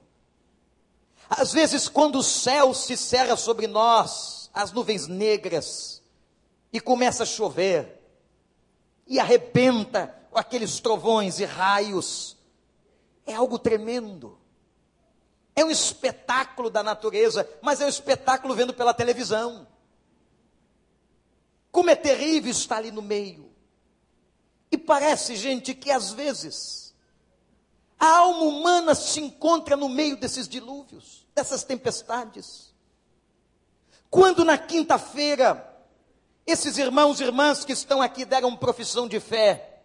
Às 1.28 1.52
vezes, 1.52 1.88
quando 1.88 2.18
o 2.18 2.22
céu 2.22 2.74
se 2.74 2.98
cerra 2.98 3.34
sobre 3.34 3.66
nós, 3.66 4.50
as 4.52 4.72
nuvens 4.72 5.08
negras, 5.08 6.02
e 6.70 6.78
começa 6.78 7.22
a 7.22 7.26
chover, 7.26 8.02
e 9.06 9.18
arrebenta 9.18 10.14
aqueles 10.34 10.80
trovões 10.80 11.38
e 11.38 11.46
raios, 11.46 12.36
é 13.26 13.32
algo 13.32 13.58
tremendo. 13.58 14.38
É 15.56 15.64
um 15.64 15.70
espetáculo 15.70 16.68
da 16.68 16.82
natureza, 16.82 17.48
mas 17.62 17.80
é 17.80 17.86
um 17.86 17.88
espetáculo 17.88 18.54
vendo 18.54 18.74
pela 18.74 18.92
televisão. 18.92 19.66
Como 21.75 21.90
é 21.90 21.97
terrível 21.97 22.52
estar 22.52 22.76
ali 22.76 22.93
no 22.93 23.02
meio. 23.02 23.50
E 24.71 24.78
parece, 24.78 25.35
gente, 25.35 25.75
que 25.75 25.90
às 25.90 26.12
vezes 26.12 26.95
a 27.99 28.07
alma 28.07 28.45
humana 28.45 28.95
se 28.95 29.21
encontra 29.21 29.76
no 29.76 29.88
meio 29.88 30.16
desses 30.16 30.47
dilúvios, 30.47 31.26
dessas 31.35 31.64
tempestades. 31.64 32.73
Quando 34.09 34.45
na 34.45 34.57
quinta-feira, 34.57 35.69
esses 36.47 36.78
irmãos 36.78 37.19
e 37.19 37.25
irmãs 37.25 37.64
que 37.64 37.73
estão 37.73 38.00
aqui 38.00 38.25
deram 38.25 38.54
profissão 38.54 39.09
de 39.09 39.19
fé, 39.19 39.83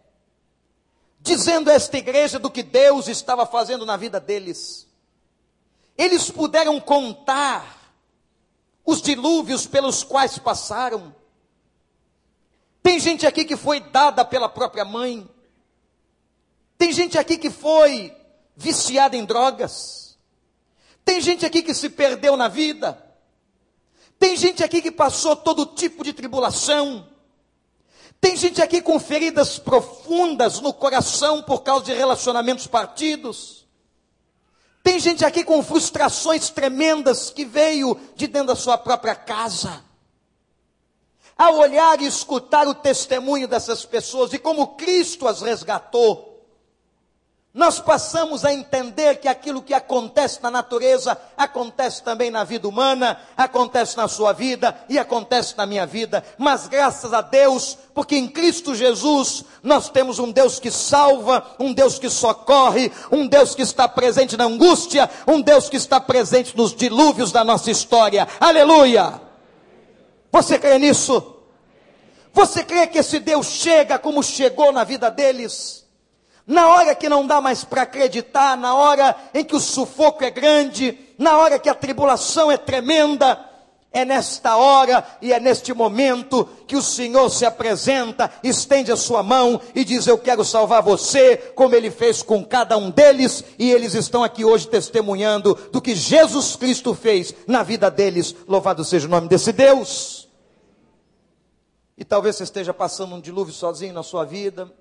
dizendo 1.18 1.70
a 1.70 1.74
esta 1.74 1.98
igreja 1.98 2.38
do 2.38 2.52
que 2.52 2.62
Deus 2.62 3.08
estava 3.08 3.44
fazendo 3.44 3.84
na 3.84 3.96
vida 3.96 4.20
deles, 4.20 4.86
eles 5.98 6.30
puderam 6.30 6.78
contar 6.78 7.96
os 8.86 9.02
dilúvios 9.02 9.66
pelos 9.66 10.04
quais 10.04 10.38
passaram. 10.38 11.18
Tem 12.82 12.98
gente 12.98 13.26
aqui 13.26 13.44
que 13.44 13.56
foi 13.56 13.80
dada 13.80 14.24
pela 14.24 14.48
própria 14.48 14.84
mãe. 14.84 15.28
Tem 16.78 16.92
gente 16.92 17.18
aqui 17.18 17.36
que 17.36 17.50
foi 17.50 18.14
viciada 18.56 19.16
em 19.16 19.24
drogas. 19.24 20.18
Tem 21.04 21.20
gente 21.20 21.44
aqui 21.44 21.62
que 21.62 21.74
se 21.74 21.90
perdeu 21.90 22.36
na 22.36 22.48
vida. 22.48 23.02
Tem 24.18 24.36
gente 24.36 24.62
aqui 24.62 24.82
que 24.82 24.90
passou 24.90 25.34
todo 25.34 25.66
tipo 25.66 26.04
de 26.04 26.12
tribulação. 26.12 27.06
Tem 28.20 28.36
gente 28.36 28.60
aqui 28.60 28.82
com 28.82 29.00
feridas 29.00 29.58
profundas 29.58 30.60
no 30.60 30.74
coração 30.74 31.42
por 31.42 31.62
causa 31.62 31.86
de 31.86 31.94
relacionamentos 31.94 32.66
partidos. 32.66 33.66
Tem 34.82 34.98
gente 34.98 35.24
aqui 35.24 35.42
com 35.42 35.62
frustrações 35.62 36.50
tremendas 36.50 37.30
que 37.30 37.44
veio 37.44 37.98
de 38.14 38.26
dentro 38.26 38.48
da 38.48 38.56
sua 38.56 38.76
própria 38.76 39.14
casa. 39.14 39.82
Ao 41.40 41.56
olhar 41.56 41.98
e 42.02 42.06
escutar 42.06 42.68
o 42.68 42.74
testemunho 42.74 43.48
dessas 43.48 43.82
pessoas 43.86 44.30
e 44.34 44.38
como 44.38 44.76
Cristo 44.76 45.26
as 45.26 45.40
resgatou, 45.40 46.44
nós 47.54 47.80
passamos 47.80 48.44
a 48.44 48.52
entender 48.52 49.20
que 49.20 49.26
aquilo 49.26 49.62
que 49.62 49.72
acontece 49.72 50.42
na 50.42 50.50
natureza 50.50 51.18
acontece 51.38 52.02
também 52.02 52.30
na 52.30 52.44
vida 52.44 52.68
humana, 52.68 53.18
acontece 53.38 53.96
na 53.96 54.06
sua 54.06 54.34
vida 54.34 54.84
e 54.86 54.98
acontece 54.98 55.56
na 55.56 55.64
minha 55.64 55.86
vida. 55.86 56.22
Mas 56.36 56.68
graças 56.68 57.14
a 57.14 57.22
Deus, 57.22 57.78
porque 57.94 58.16
em 58.16 58.28
Cristo 58.28 58.74
Jesus 58.74 59.42
nós 59.62 59.88
temos 59.88 60.18
um 60.18 60.30
Deus 60.30 60.60
que 60.60 60.70
salva, 60.70 61.56
um 61.58 61.72
Deus 61.72 61.98
que 61.98 62.10
socorre, 62.10 62.92
um 63.10 63.26
Deus 63.26 63.54
que 63.54 63.62
está 63.62 63.88
presente 63.88 64.36
na 64.36 64.44
angústia, 64.44 65.08
um 65.26 65.40
Deus 65.40 65.70
que 65.70 65.78
está 65.78 65.98
presente 65.98 66.54
nos 66.54 66.74
dilúvios 66.74 67.32
da 67.32 67.42
nossa 67.42 67.70
história. 67.70 68.28
Aleluia! 68.38 69.29
Você 70.32 70.58
crê 70.58 70.78
nisso? 70.78 71.36
Você 72.32 72.62
crê 72.64 72.86
que 72.86 72.98
esse 72.98 73.18
Deus 73.18 73.46
chega 73.46 73.98
como 73.98 74.22
chegou 74.22 74.72
na 74.72 74.84
vida 74.84 75.10
deles? 75.10 75.80
na 76.50 76.66
hora 76.66 76.96
que 76.96 77.08
não 77.08 77.24
dá 77.24 77.40
mais 77.40 77.62
para 77.62 77.82
acreditar, 77.82 78.56
na 78.56 78.74
hora 78.74 79.14
em 79.32 79.44
que 79.44 79.54
o 79.54 79.60
sufoco 79.60 80.24
é 80.24 80.30
grande, 80.30 80.98
na 81.16 81.38
hora 81.38 81.60
que 81.60 81.68
a 81.68 81.74
tribulação 81.74 82.50
é 82.50 82.56
tremenda, 82.56 83.38
é 83.92 84.04
nesta 84.04 84.56
hora 84.56 85.06
e 85.22 85.32
é 85.32 85.38
neste 85.38 85.72
momento 85.72 86.48
que 86.66 86.74
o 86.74 86.82
Senhor 86.82 87.28
se 87.30 87.46
apresenta, 87.46 88.28
estende 88.42 88.90
a 88.90 88.96
sua 88.96 89.22
mão 89.22 89.60
e 89.76 89.84
diz: 89.84 90.08
Eu 90.08 90.18
quero 90.18 90.44
salvar 90.44 90.82
você, 90.82 91.36
como 91.54 91.74
ele 91.74 91.90
fez 91.90 92.20
com 92.20 92.44
cada 92.44 92.76
um 92.76 92.90
deles, 92.90 93.44
e 93.56 93.70
eles 93.70 93.94
estão 93.94 94.24
aqui 94.24 94.44
hoje 94.44 94.66
testemunhando 94.66 95.56
do 95.70 95.80
que 95.80 95.94
Jesus 95.94 96.56
Cristo 96.56 96.94
fez 96.94 97.32
na 97.46 97.62
vida 97.62 97.88
deles. 97.88 98.34
Louvado 98.48 98.84
seja 98.84 99.06
o 99.06 99.10
nome 99.10 99.28
desse 99.28 99.52
Deus. 99.52 100.19
E 102.00 102.04
talvez 102.04 102.36
você 102.36 102.44
esteja 102.44 102.72
passando 102.72 103.14
um 103.14 103.20
dilúvio 103.20 103.52
sozinho 103.52 103.92
na 103.92 104.02
sua 104.02 104.24
vida, 104.24 104.72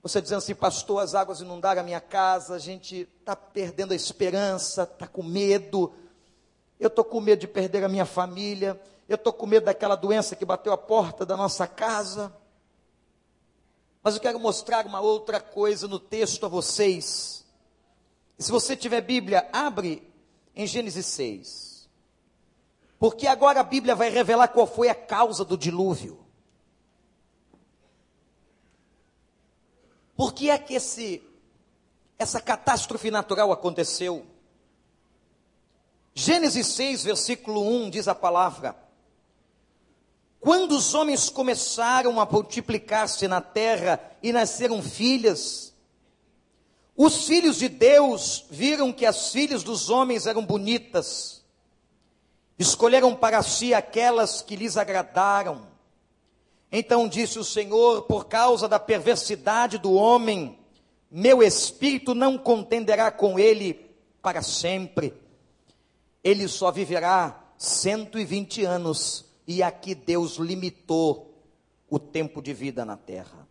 você 0.00 0.22
dizendo 0.22 0.38
assim, 0.38 0.54
pastor, 0.54 1.02
as 1.02 1.12
águas 1.16 1.40
inundaram 1.40 1.80
a 1.80 1.84
minha 1.84 2.00
casa, 2.00 2.54
a 2.54 2.58
gente 2.60 3.08
está 3.18 3.34
perdendo 3.34 3.90
a 3.90 3.96
esperança, 3.96 4.84
está 4.84 5.08
com 5.08 5.24
medo. 5.24 5.92
Eu 6.78 6.86
estou 6.86 7.04
com 7.04 7.20
medo 7.20 7.40
de 7.40 7.48
perder 7.48 7.82
a 7.82 7.88
minha 7.88 8.06
família. 8.06 8.80
Eu 9.08 9.16
estou 9.16 9.32
com 9.32 9.44
medo 9.44 9.64
daquela 9.64 9.96
doença 9.96 10.36
que 10.36 10.44
bateu 10.44 10.72
a 10.72 10.78
porta 10.78 11.26
da 11.26 11.36
nossa 11.36 11.66
casa. 11.66 12.32
Mas 14.00 14.14
eu 14.14 14.20
quero 14.20 14.38
mostrar 14.38 14.86
uma 14.86 15.00
outra 15.00 15.40
coisa 15.40 15.88
no 15.88 15.98
texto 15.98 16.46
a 16.46 16.48
vocês. 16.48 17.44
E 18.38 18.42
se 18.44 18.52
você 18.52 18.76
tiver 18.76 19.00
Bíblia, 19.00 19.48
abre 19.52 20.08
em 20.54 20.64
Gênesis 20.64 21.06
6. 21.06 21.67
Porque 22.98 23.26
agora 23.26 23.60
a 23.60 23.64
Bíblia 23.64 23.94
vai 23.94 24.10
revelar 24.10 24.48
qual 24.48 24.66
foi 24.66 24.88
a 24.88 24.94
causa 24.94 25.44
do 25.44 25.56
dilúvio. 25.56 26.18
Por 30.16 30.34
que 30.34 30.50
é 30.50 30.58
que 30.58 30.74
esse, 30.74 31.22
essa 32.18 32.40
catástrofe 32.40 33.08
natural 33.08 33.52
aconteceu? 33.52 34.26
Gênesis 36.12 36.66
6, 36.66 37.04
versículo 37.04 37.62
1 37.62 37.90
diz 37.90 38.08
a 38.08 38.14
palavra: 38.16 38.76
Quando 40.40 40.72
os 40.72 40.92
homens 40.92 41.30
começaram 41.30 42.20
a 42.20 42.26
multiplicar-se 42.26 43.28
na 43.28 43.40
terra 43.40 44.00
e 44.20 44.32
nasceram 44.32 44.82
filhas, 44.82 45.72
os 46.96 47.28
filhos 47.28 47.58
de 47.58 47.68
Deus 47.68 48.44
viram 48.50 48.92
que 48.92 49.06
as 49.06 49.30
filhas 49.30 49.62
dos 49.62 49.88
homens 49.88 50.26
eram 50.26 50.44
bonitas, 50.44 51.37
escolheram 52.58 53.14
para 53.14 53.42
si 53.42 53.72
aquelas 53.72 54.42
que 54.42 54.56
lhes 54.56 54.76
agradaram 54.76 55.68
então 56.70 57.08
disse 57.08 57.38
o 57.38 57.44
Senhor: 57.44 58.02
Por 58.02 58.26
causa 58.26 58.68
da 58.68 58.78
perversidade 58.78 59.78
do 59.78 59.92
homem, 59.92 60.58
meu 61.10 61.42
espírito 61.42 62.14
não 62.14 62.36
contenderá 62.36 63.10
com 63.10 63.38
ele 63.38 63.74
para 64.22 64.42
sempre. 64.42 65.14
Ele 66.22 66.46
só 66.46 66.70
viverá 66.70 67.42
120 67.56 68.64
anos, 68.64 69.24
e 69.46 69.62
aqui 69.62 69.94
Deus 69.94 70.36
limitou 70.36 71.34
o 71.88 71.98
tempo 71.98 72.42
de 72.42 72.52
vida 72.52 72.84
na 72.84 72.96
terra. 72.96 73.48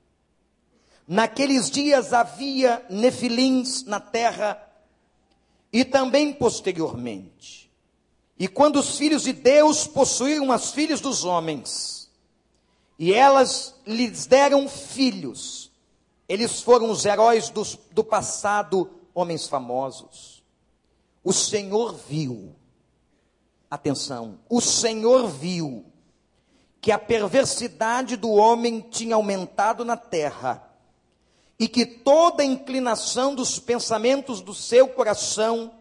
Naqueles 1.07 1.71
dias 1.71 2.13
havia 2.13 2.85
nefilins 2.89 3.83
na 3.85 3.99
terra, 3.99 4.61
e 5.73 5.83
também 5.83 6.33
posteriormente. 6.33 7.66
E 8.39 8.47
quando 8.47 8.77
os 8.77 8.97
filhos 8.97 9.23
de 9.23 9.33
Deus 9.33 9.87
possuíram 9.87 10.51
as 10.51 10.71
filhas 10.71 11.01
dos 11.01 11.25
homens, 11.25 11.97
e 12.99 13.13
elas 13.13 13.75
lhes 13.85 14.25
deram 14.25 14.67
filhos. 14.67 15.71
Eles 16.27 16.61
foram 16.61 16.89
os 16.89 17.05
heróis 17.05 17.49
do, 17.49 17.63
do 17.91 18.03
passado, 18.03 18.89
homens 19.13 19.47
famosos. 19.47 20.43
O 21.23 21.31
Senhor 21.31 21.93
viu, 21.93 22.55
atenção, 23.69 24.39
o 24.49 24.59
Senhor 24.59 25.27
viu 25.27 25.85
que 26.81 26.91
a 26.91 26.99
perversidade 26.99 28.15
do 28.15 28.29
homem 28.31 28.81
tinha 28.81 29.15
aumentado 29.15 29.83
na 29.83 29.97
terra 29.97 30.63
e 31.59 31.67
que 31.67 31.85
toda 31.85 32.43
a 32.43 32.45
inclinação 32.45 33.33
dos 33.35 33.59
pensamentos 33.59 34.41
do 34.41 34.53
seu 34.53 34.87
coração 34.87 35.73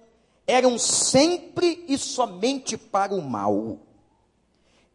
eram 0.47 0.79
sempre 0.79 1.85
e 1.89 1.99
somente 1.99 2.77
para 2.77 3.15
o 3.15 3.21
mal. 3.21 3.79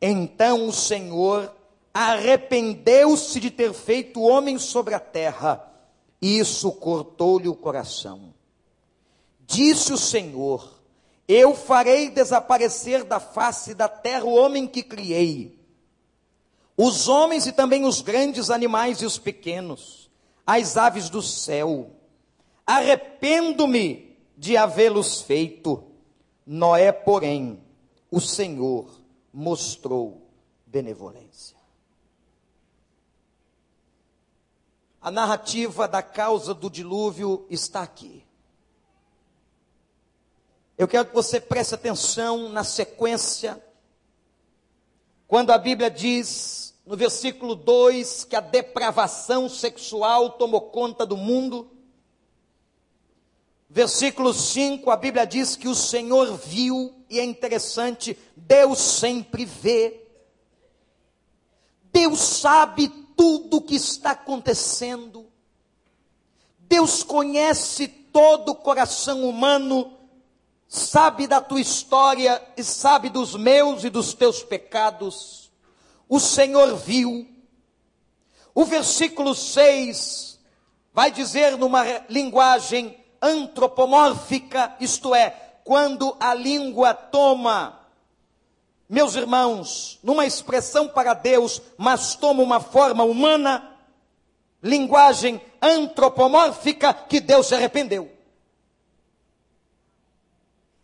Então 0.01 0.67
o 0.67 0.73
Senhor 0.73 1.53
arrependeu-se 1.93 3.39
de 3.39 3.51
ter 3.51 3.73
feito 3.73 4.21
homem 4.21 4.57
sobre 4.57 4.95
a 4.95 4.99
terra, 4.99 5.69
e 6.21 6.39
isso 6.39 6.71
cortou-lhe 6.71 7.47
o 7.47 7.55
coração. 7.55 8.33
Disse 9.41 9.91
o 9.91 9.97
Senhor: 9.97 10.81
Eu 11.27 11.53
farei 11.53 12.09
desaparecer 12.09 13.03
da 13.03 13.19
face 13.19 13.73
da 13.73 13.89
terra 13.89 14.23
o 14.23 14.33
homem 14.33 14.65
que 14.65 14.81
criei, 14.81 15.59
os 16.77 17.09
homens 17.09 17.45
e 17.45 17.51
também 17.51 17.85
os 17.85 18.01
grandes 18.01 18.49
animais 18.49 19.01
e 19.01 19.05
os 19.05 19.17
pequenos, 19.17 20.09
as 20.47 20.77
aves 20.77 21.09
do 21.09 21.21
céu. 21.21 21.91
Arrependo-me 22.65 24.10
de 24.41 24.57
havê-los 24.57 25.21
feito. 25.21 25.83
Noé, 26.43 26.91
porém, 26.91 27.63
o 28.09 28.19
Senhor 28.19 28.89
mostrou 29.31 30.19
benevolência. 30.65 31.55
A 34.99 35.11
narrativa 35.11 35.87
da 35.87 36.01
causa 36.01 36.55
do 36.55 36.71
dilúvio 36.71 37.45
está 37.51 37.83
aqui. 37.83 38.25
Eu 40.75 40.87
quero 40.87 41.09
que 41.09 41.13
você 41.13 41.39
preste 41.39 41.75
atenção 41.75 42.49
na 42.49 42.63
sequência, 42.63 43.63
quando 45.27 45.51
a 45.51 45.57
Bíblia 45.59 45.91
diz, 45.91 46.73
no 46.83 46.97
versículo 46.97 47.53
2, 47.53 48.23
que 48.23 48.35
a 48.35 48.41
depravação 48.41 49.47
sexual 49.47 50.31
tomou 50.31 50.61
conta 50.61 51.05
do 51.05 51.15
mundo. 51.15 51.69
Versículo 53.73 54.33
5, 54.33 54.91
a 54.91 54.97
Bíblia 54.97 55.25
diz 55.25 55.55
que 55.55 55.69
o 55.69 55.73
Senhor 55.73 56.35
viu, 56.35 56.93
e 57.09 57.21
é 57.21 57.23
interessante, 57.23 58.19
Deus 58.35 58.77
sempre 58.79 59.45
vê. 59.45 60.09
Deus 61.89 62.19
sabe 62.19 62.89
tudo 63.15 63.57
o 63.57 63.61
que 63.61 63.75
está 63.75 64.11
acontecendo. 64.11 65.25
Deus 66.59 67.01
conhece 67.01 67.87
todo 67.87 68.49
o 68.49 68.55
coração 68.55 69.23
humano, 69.23 69.97
sabe 70.67 71.25
da 71.25 71.39
tua 71.39 71.61
história 71.61 72.45
e 72.57 72.63
sabe 72.65 73.07
dos 73.07 73.37
meus 73.37 73.85
e 73.85 73.89
dos 73.89 74.13
teus 74.13 74.43
pecados. 74.43 75.49
O 76.09 76.19
Senhor 76.19 76.75
viu. 76.75 77.25
O 78.53 78.65
versículo 78.65 79.33
6 79.33 80.37
vai 80.93 81.09
dizer 81.09 81.57
numa 81.57 81.85
linguagem 82.09 83.00
antropomórfica, 83.21 84.75
isto 84.79 85.13
é, 85.13 85.29
quando 85.63 86.15
a 86.19 86.33
língua 86.33 86.93
toma 86.93 87.81
meus 88.91 89.15
irmãos, 89.15 89.97
numa 90.03 90.25
expressão 90.25 90.85
para 90.89 91.13
Deus, 91.13 91.61
mas 91.77 92.13
toma 92.13 92.43
uma 92.43 92.59
forma 92.59 93.05
humana, 93.05 93.77
linguagem 94.61 95.41
antropomórfica, 95.61 96.93
que 96.93 97.21
Deus 97.21 97.47
se 97.47 97.55
arrependeu. 97.55 98.11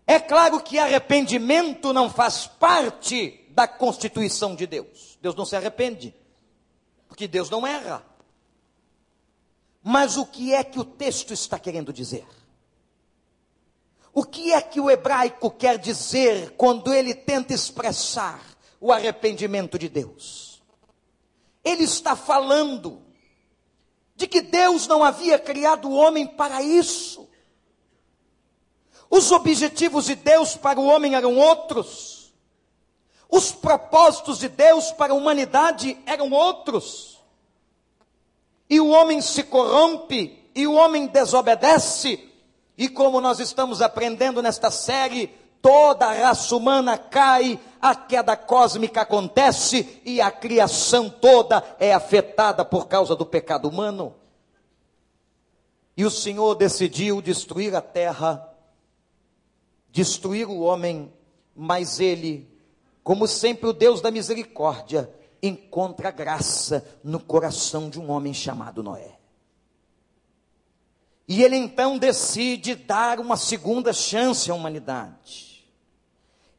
É 0.07 0.21
claro 0.21 0.61
que 0.61 0.79
arrependimento 0.79 1.91
não 1.91 2.09
faz 2.09 2.47
parte 2.47 3.45
da 3.49 3.67
constituição 3.67 4.55
de 4.55 4.65
Deus. 4.65 5.17
Deus 5.21 5.35
não 5.35 5.45
se 5.45 5.57
arrepende, 5.57 6.15
porque 7.09 7.27
Deus 7.27 7.49
não 7.49 7.67
erra. 7.67 8.05
Mas 9.89 10.17
o 10.17 10.25
que 10.25 10.53
é 10.53 10.65
que 10.65 10.77
o 10.77 10.83
texto 10.83 11.33
está 11.33 11.57
querendo 11.57 11.93
dizer? 11.93 12.27
O 14.13 14.21
que 14.21 14.51
é 14.51 14.61
que 14.61 14.81
o 14.81 14.91
hebraico 14.91 15.49
quer 15.49 15.77
dizer 15.77 16.51
quando 16.57 16.93
ele 16.93 17.15
tenta 17.15 17.53
expressar 17.53 18.43
o 18.81 18.91
arrependimento 18.91 19.79
de 19.79 19.87
Deus? 19.87 20.61
Ele 21.63 21.85
está 21.85 22.17
falando 22.17 23.01
de 24.13 24.27
que 24.27 24.41
Deus 24.41 24.87
não 24.87 25.05
havia 25.05 25.39
criado 25.39 25.87
o 25.87 25.95
homem 25.95 26.27
para 26.27 26.61
isso. 26.61 27.25
Os 29.09 29.31
objetivos 29.31 30.07
de 30.07 30.15
Deus 30.15 30.57
para 30.57 30.77
o 30.77 30.85
homem 30.85 31.15
eram 31.15 31.37
outros. 31.37 32.33
Os 33.29 33.53
propósitos 33.53 34.39
de 34.39 34.49
Deus 34.49 34.91
para 34.91 35.13
a 35.13 35.15
humanidade 35.15 35.97
eram 36.05 36.29
outros. 36.31 37.16
E 38.69 38.79
o 38.79 38.89
homem 38.89 39.21
se 39.21 39.43
corrompe, 39.43 40.49
e 40.53 40.67
o 40.67 40.73
homem 40.73 41.07
desobedece, 41.07 42.19
e 42.77 42.89
como 42.89 43.21
nós 43.21 43.39
estamos 43.39 43.81
aprendendo 43.81 44.41
nesta 44.41 44.69
série, 44.69 45.27
toda 45.61 46.07
a 46.07 46.13
raça 46.13 46.55
humana 46.55 46.97
cai, 46.97 47.59
a 47.81 47.95
queda 47.95 48.35
cósmica 48.35 49.01
acontece 49.01 50.01
e 50.03 50.19
a 50.19 50.29
criação 50.31 51.09
toda 51.09 51.63
é 51.79 51.93
afetada 51.93 52.65
por 52.65 52.87
causa 52.87 53.15
do 53.15 53.25
pecado 53.25 53.69
humano. 53.69 54.15
E 55.95 56.05
o 56.05 56.11
Senhor 56.11 56.55
decidiu 56.55 57.21
destruir 57.21 57.75
a 57.75 57.81
terra 57.81 58.47
destruir 59.97 60.47
o 60.47 60.59
homem, 60.59 61.11
mas 61.55 61.99
ele, 61.99 62.47
como 63.03 63.27
sempre 63.27 63.67
o 63.67 63.73
Deus 63.73 63.99
da 63.99 64.11
misericórdia, 64.11 65.09
encontra 65.41 66.11
graça 66.11 66.85
no 67.03 67.19
coração 67.19 67.89
de 67.89 67.99
um 67.99 68.09
homem 68.09 68.33
chamado 68.33 68.81
Noé. 68.81 69.17
E 71.27 71.43
ele 71.43 71.57
então 71.57 71.97
decide 71.97 72.75
dar 72.75 73.19
uma 73.19 73.35
segunda 73.35 73.91
chance 73.91 74.49
à 74.49 74.55
humanidade. 74.55 75.65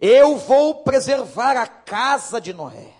Eu 0.01 0.37
vou 0.37 0.83
preservar 0.83 1.57
a 1.57 1.67
casa 1.67 2.41
de 2.41 2.53
Noé. 2.53 2.93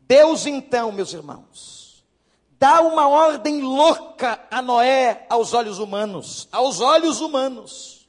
Deus 0.00 0.46
então, 0.46 0.92
meus 0.92 1.12
irmãos, 1.12 2.04
dá 2.58 2.80
uma 2.80 3.08
ordem 3.08 3.62
louca 3.62 4.40
a 4.50 4.62
Noé 4.62 5.26
aos 5.28 5.52
olhos 5.52 5.78
humanos, 5.78 6.48
aos 6.52 6.80
olhos 6.80 7.20
humanos 7.20 8.04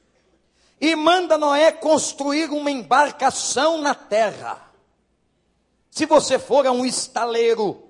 e 0.80 0.94
manda 0.94 1.38
Noé 1.38 1.72
construir 1.72 2.50
uma 2.50 2.70
embarcação 2.70 3.80
na 3.80 3.94
terra. 3.94 4.65
Se 5.96 6.04
você 6.04 6.38
for 6.38 6.66
a 6.66 6.72
um 6.72 6.84
estaleiro, 6.84 7.82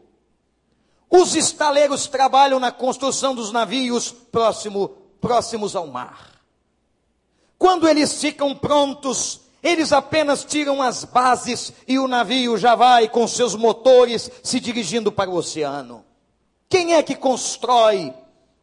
os 1.11 1.35
estaleiros 1.35 2.07
trabalham 2.07 2.61
na 2.61 2.71
construção 2.71 3.35
dos 3.35 3.51
navios 3.51 4.13
próximo, 4.13 4.91
próximos 5.21 5.75
ao 5.75 5.89
mar. 5.89 6.41
Quando 7.59 7.89
eles 7.89 8.21
ficam 8.21 8.55
prontos, 8.55 9.41
eles 9.61 9.93
apenas 9.93 10.45
tiram 10.45 10.81
as 10.81 11.03
bases 11.03 11.73
e 11.89 11.99
o 11.99 12.07
navio 12.07 12.57
já 12.57 12.77
vai 12.77 13.09
com 13.09 13.27
seus 13.27 13.57
motores 13.57 14.31
se 14.41 14.61
dirigindo 14.61 15.11
para 15.11 15.29
o 15.29 15.35
oceano. 15.35 16.05
Quem 16.69 16.95
é 16.95 17.03
que 17.03 17.17
constrói 17.17 18.15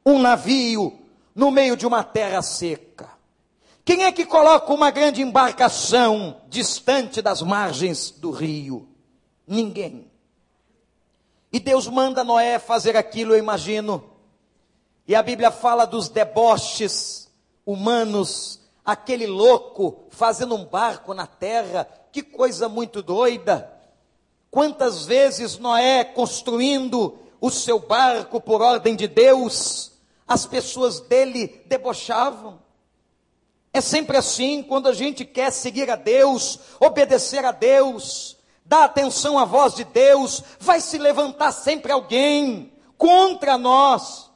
um 0.06 0.19
navio 0.19 0.97
no 1.36 1.51
meio 1.51 1.75
de 1.75 1.86
uma 1.86 2.01
terra 2.01 2.41
seca? 2.41 3.10
Quem 3.84 4.06
é 4.06 4.12
que 4.13 4.25
coloca 4.25 4.73
uma 4.73 4.89
grande 4.89 5.21
embarcação 5.21 6.38
distante 6.47 7.21
das 7.21 7.41
margens 7.41 8.10
do 8.10 8.32
rio? 8.32 8.92
Ninguém. 9.47 10.12
E 11.51 11.60
Deus 11.60 11.88
manda 11.88 12.23
Noé 12.23 12.58
fazer 12.58 12.97
aquilo, 12.97 13.34
eu 13.34 13.39
imagino. 13.39 14.03
E 15.08 15.13
a 15.13 15.21
Bíblia 15.21 15.51
fala 15.51 15.86
dos 15.86 16.10
deboches 16.10 17.29
humanos, 17.65 18.60
aquele 18.84 19.27
louco 19.27 20.03
fazendo 20.10 20.56
um 20.56 20.65
barco 20.65 21.13
na 21.13 21.27
terra, 21.27 21.88
que 22.12 22.23
coisa 22.23 22.67
muito 22.67 23.01
doida. 23.01 23.71
Quantas 24.49 25.06
vezes 25.06 25.58
Noé 25.58 26.03
construindo 26.03 27.19
o 27.41 27.51
seu 27.51 27.79
barco 27.79 28.39
por 28.39 28.62
ordem 28.62 28.95
de 28.95 29.08
Deus, 29.08 29.91
as 30.27 30.45
pessoas 30.45 31.01
dele 31.01 31.62
debochavam. 31.65 32.60
É 33.73 33.82
sempre 33.82 34.15
assim, 34.15 34.63
quando 34.63 34.88
a 34.88 34.93
gente 34.93 35.25
quer 35.25 35.51
seguir 35.51 35.89
a 35.89 35.95
Deus, 35.95 36.60
obedecer 36.79 37.43
a 37.43 37.51
Deus, 37.51 38.38
dar 38.65 38.86
atenção 38.86 39.38
à 39.38 39.45
voz 39.45 39.76
de 39.76 39.84
Deus, 39.84 40.43
vai 40.60 40.80
se 40.80 40.97
levantar 40.97 41.52
sempre 41.52 41.91
alguém 41.91 42.71
contra 42.97 43.58
nós, 43.58 44.32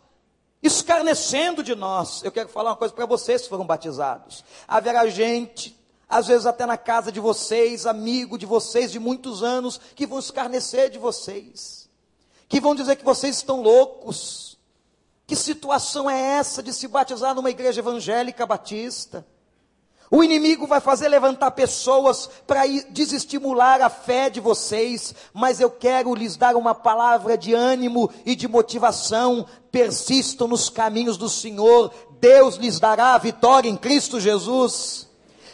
escarnecendo 0.62 1.64
de 1.64 1.76
nós. 1.76 2.24
Eu 2.24 2.32
quero 2.32 2.50
falar 2.50 2.72
uma 2.72 2.78
coisa 2.78 2.94
para 2.94 3.06
vocês 3.06 3.44
que 3.44 3.50
foram 3.50 3.66
batizados. 3.66 4.44
Haverá 4.68 5.08
gente, 5.08 5.78
às 6.08 6.28
vezes 6.28 6.46
até 6.46 6.66
na 6.66 6.78
casa 6.78 7.12
de 7.12 7.20
vocês, 7.20 7.86
amigo 7.86 8.38
de 8.38 8.46
vocês 8.46 8.92
de 8.92 9.00
muitos 9.00 9.44
anos, 9.44 9.80
que 9.96 10.06
vão 10.06 10.20
escarnecer 10.20 10.90
de 10.90 10.98
vocês, 10.98 11.90
que 12.50 12.60
vão 12.60 12.76
dizer 12.76 12.96
que 12.96 13.06
vocês 13.06 13.38
estão 13.38 13.62
loucos 13.62 14.48
que 15.28 15.36
situação 15.36 16.10
é 16.10 16.18
essa 16.18 16.64
de 16.64 16.72
se 16.72 16.88
batizar 16.88 17.36
numa 17.36 17.50
igreja 17.50 17.82
evangélica 17.82 18.46
batista? 18.46 19.28
O 20.10 20.24
inimigo 20.24 20.66
vai 20.66 20.80
fazer 20.80 21.10
levantar 21.10 21.52
pessoas 21.52 22.30
para 22.48 22.62
desestimular 22.90 23.82
a 23.82 23.90
fé 23.90 24.30
de 24.30 24.40
vocês, 24.40 25.14
mas 25.34 25.60
eu 25.60 25.70
quero 25.70 26.16
lhes 26.16 26.38
dar 26.38 26.56
uma 26.56 26.74
palavra 26.74 27.38
de 27.38 27.54
ânimo 27.54 28.10
e 28.26 28.36
de 28.36 28.48
motivação. 28.48 29.46
Persistam 29.70 30.48
nos 30.48 30.70
caminhos 30.70 31.18
do 31.18 31.28
Senhor, 31.28 31.92
Deus 32.22 32.56
lhes 32.56 32.80
dará 32.80 33.16
a 33.16 33.18
vitória 33.18 33.70
em 33.70 33.76
Cristo 33.76 34.20
Jesus. 34.20 35.08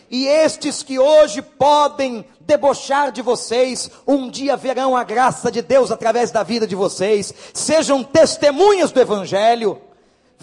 E 0.09 0.27
estes 0.27 0.83
que 0.83 0.99
hoje 0.99 1.41
podem 1.41 2.23
debochar 2.39 3.11
de 3.11 3.23
vocês, 3.23 3.89
um 4.05 4.29
dia 4.29 4.55
verão 4.55 4.95
a 4.95 5.03
graça 5.03 5.51
de 5.51 5.63
Deus 5.63 5.89
através 5.89 6.29
da 6.29 6.43
vida 6.43 6.67
de 6.67 6.75
vocês. 6.75 7.33
Sejam 7.51 8.03
testemunhas 8.03 8.91
do 8.91 8.99
Evangelho. 8.99 9.81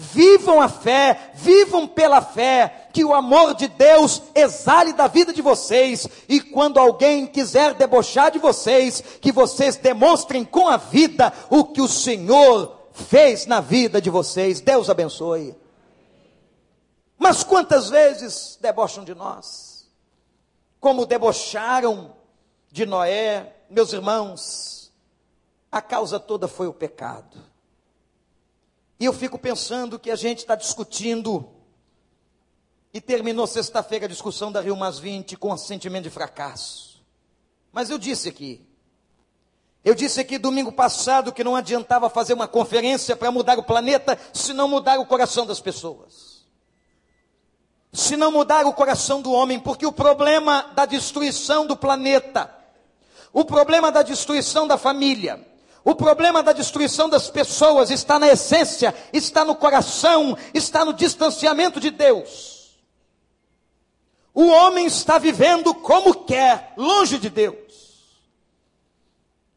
Vivam 0.03 0.59
a 0.59 0.67
fé, 0.67 1.31
vivam 1.35 1.87
pela 1.87 2.23
fé, 2.23 2.87
que 2.91 3.05
o 3.05 3.13
amor 3.13 3.53
de 3.53 3.67
Deus 3.67 4.19
exale 4.33 4.93
da 4.93 5.07
vida 5.07 5.31
de 5.31 5.43
vocês, 5.43 6.07
e 6.27 6.41
quando 6.41 6.79
alguém 6.79 7.27
quiser 7.27 7.75
debochar 7.75 8.31
de 8.31 8.39
vocês, 8.39 9.03
que 9.21 9.31
vocês 9.31 9.77
demonstrem 9.77 10.43
com 10.43 10.67
a 10.67 10.75
vida 10.77 11.31
o 11.51 11.65
que 11.65 11.81
o 11.81 11.87
Senhor 11.87 12.89
fez 12.91 13.45
na 13.45 13.61
vida 13.61 14.01
de 14.01 14.09
vocês. 14.09 14.59
Deus 14.59 14.89
abençoe. 14.89 15.55
Mas 17.15 17.43
quantas 17.43 17.87
vezes 17.87 18.57
debocham 18.59 19.03
de 19.03 19.13
nós? 19.13 19.87
Como 20.79 21.05
debocharam 21.05 22.15
de 22.71 22.87
Noé, 22.87 23.55
meus 23.69 23.93
irmãos, 23.93 24.91
a 25.71 25.79
causa 25.79 26.19
toda 26.19 26.47
foi 26.47 26.65
o 26.65 26.73
pecado. 26.73 27.50
E 29.01 29.05
eu 29.05 29.11
fico 29.11 29.37
pensando 29.39 29.97
que 29.97 30.11
a 30.11 30.15
gente 30.15 30.37
está 30.37 30.55
discutindo, 30.55 31.49
e 32.93 33.01
terminou 33.01 33.47
sexta-feira 33.47 34.05
a 34.05 34.07
discussão 34.07 34.51
da 34.51 34.61
Rio 34.61 34.77
Mais 34.77 34.99
20 34.99 35.35
com 35.37 35.51
um 35.51 35.57
sentimento 35.57 36.03
de 36.03 36.11
fracasso. 36.11 37.03
Mas 37.71 37.89
eu 37.89 37.97
disse 37.97 38.29
aqui, 38.29 38.63
eu 39.83 39.95
disse 39.95 40.21
aqui 40.21 40.37
domingo 40.37 40.71
passado 40.71 41.33
que 41.33 41.43
não 41.43 41.55
adiantava 41.55 42.09
fazer 42.09 42.33
uma 42.33 42.47
conferência 42.47 43.15
para 43.15 43.31
mudar 43.31 43.57
o 43.57 43.63
planeta 43.63 44.19
se 44.31 44.53
não 44.53 44.67
mudar 44.67 44.99
o 44.99 45.05
coração 45.05 45.45
das 45.47 45.59
pessoas 45.59 46.31
se 47.93 48.15
não 48.15 48.31
mudar 48.31 48.65
o 48.65 48.73
coração 48.73 49.21
do 49.21 49.33
homem, 49.33 49.59
porque 49.59 49.85
o 49.85 49.91
problema 49.91 50.71
da 50.73 50.85
destruição 50.85 51.67
do 51.67 51.75
planeta, 51.75 52.49
o 53.33 53.43
problema 53.43 53.91
da 53.91 54.01
destruição 54.01 54.65
da 54.65 54.77
família, 54.77 55.45
o 55.83 55.95
problema 55.95 56.43
da 56.43 56.53
destruição 56.53 57.09
das 57.09 57.29
pessoas 57.29 57.89
está 57.89 58.19
na 58.19 58.27
essência, 58.27 58.93
está 59.11 59.43
no 59.43 59.55
coração, 59.55 60.37
está 60.53 60.85
no 60.85 60.93
distanciamento 60.93 61.79
de 61.79 61.89
Deus. 61.89 62.79
O 64.33 64.47
homem 64.47 64.85
está 64.85 65.17
vivendo 65.17 65.73
como 65.73 66.23
quer, 66.23 66.73
longe 66.77 67.17
de 67.17 67.29
Deus. 67.29 67.57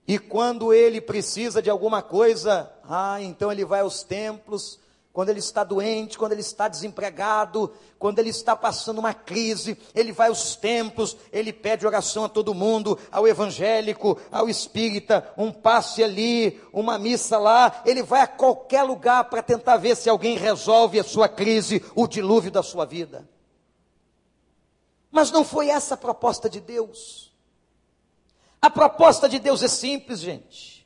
E 0.06 0.18
quando 0.18 0.72
ele 0.72 1.00
precisa 1.00 1.62
de 1.62 1.70
alguma 1.70 2.02
coisa, 2.02 2.70
ah, 2.88 3.20
então 3.20 3.50
ele 3.50 3.64
vai 3.64 3.80
aos 3.80 4.02
templos, 4.02 4.78
quando 5.14 5.28
ele 5.28 5.38
está 5.38 5.62
doente, 5.62 6.18
quando 6.18 6.32
ele 6.32 6.40
está 6.40 6.66
desempregado, 6.66 7.72
quando 8.00 8.18
ele 8.18 8.30
está 8.30 8.56
passando 8.56 8.98
uma 8.98 9.14
crise, 9.14 9.78
ele 9.94 10.10
vai 10.10 10.26
aos 10.26 10.56
templos, 10.56 11.16
ele 11.32 11.52
pede 11.52 11.86
oração 11.86 12.24
a 12.24 12.28
todo 12.28 12.52
mundo, 12.52 12.98
ao 13.12 13.28
evangélico, 13.28 14.18
ao 14.32 14.48
espírita, 14.48 15.32
um 15.38 15.52
passe 15.52 16.02
ali, 16.02 16.60
uma 16.72 16.98
missa 16.98 17.38
lá, 17.38 17.80
ele 17.86 18.02
vai 18.02 18.22
a 18.22 18.26
qualquer 18.26 18.82
lugar 18.82 19.30
para 19.30 19.40
tentar 19.40 19.76
ver 19.76 19.96
se 19.96 20.10
alguém 20.10 20.36
resolve 20.36 20.98
a 20.98 21.04
sua 21.04 21.28
crise, 21.28 21.80
o 21.94 22.08
dilúvio 22.08 22.50
da 22.50 22.64
sua 22.64 22.84
vida. 22.84 23.24
Mas 25.12 25.30
não 25.30 25.44
foi 25.44 25.68
essa 25.68 25.94
a 25.94 25.96
proposta 25.96 26.50
de 26.50 26.58
Deus. 26.58 27.32
A 28.60 28.68
proposta 28.68 29.28
de 29.28 29.38
Deus 29.38 29.62
é 29.62 29.68
simples, 29.68 30.18
gente. 30.18 30.84